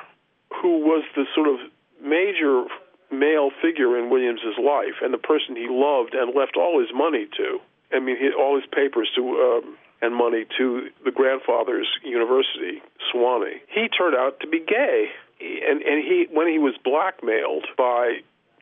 who 0.62 0.78
was 0.78 1.04
the 1.16 1.24
sort 1.34 1.48
of 1.48 1.58
major 2.02 2.64
male 3.10 3.50
figure 3.60 3.98
in 3.98 4.10
Williams's 4.10 4.58
life, 4.62 5.02
and 5.02 5.12
the 5.12 5.18
person 5.18 5.56
he 5.56 5.66
loved 5.68 6.14
and 6.14 6.34
left 6.36 6.56
all 6.56 6.78
his 6.78 6.90
money 6.94 7.26
to. 7.36 7.58
I 7.92 7.98
mean, 7.98 8.16
he, 8.16 8.30
all 8.30 8.54
his 8.54 8.68
papers 8.70 9.10
to. 9.16 9.22
Um, 9.22 9.76
and 10.02 10.14
money 10.14 10.46
to 10.56 10.88
the 11.04 11.10
grandfather's 11.10 11.86
university, 12.02 12.80
Sewanee. 13.12 13.60
He 13.68 13.86
turned 13.86 14.16
out 14.16 14.40
to 14.40 14.46
be 14.46 14.58
gay 14.58 15.10
and 15.40 15.82
and 15.82 16.04
he 16.04 16.26
when 16.30 16.48
he 16.48 16.58
was 16.58 16.74
blackmailed 16.84 17.66
by 17.76 18.18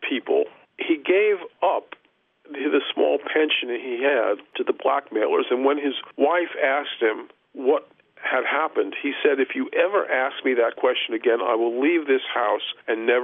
people, 0.08 0.44
he 0.78 0.96
gave 0.96 1.36
up 1.62 1.94
the 2.44 2.80
small 2.94 3.18
pension 3.18 3.68
he 3.68 4.02
had 4.02 4.38
to 4.56 4.64
the 4.64 4.72
blackmailers. 4.72 5.46
And 5.50 5.64
when 5.64 5.76
his 5.76 5.94
wife 6.16 6.54
asked 6.62 7.00
him 7.00 7.28
what 7.52 7.88
had 8.22 8.44
happened, 8.44 8.94
he 9.00 9.12
said, 9.22 9.38
"If 9.40 9.54
you 9.54 9.68
ever 9.72 10.10
ask 10.10 10.44
me 10.44 10.54
that 10.54 10.76
question 10.76 11.14
again, 11.14 11.40
I 11.40 11.54
will 11.54 11.80
leave 11.80 12.06
this 12.06 12.22
house 12.32 12.74
and 12.86 13.06
never." 13.06 13.16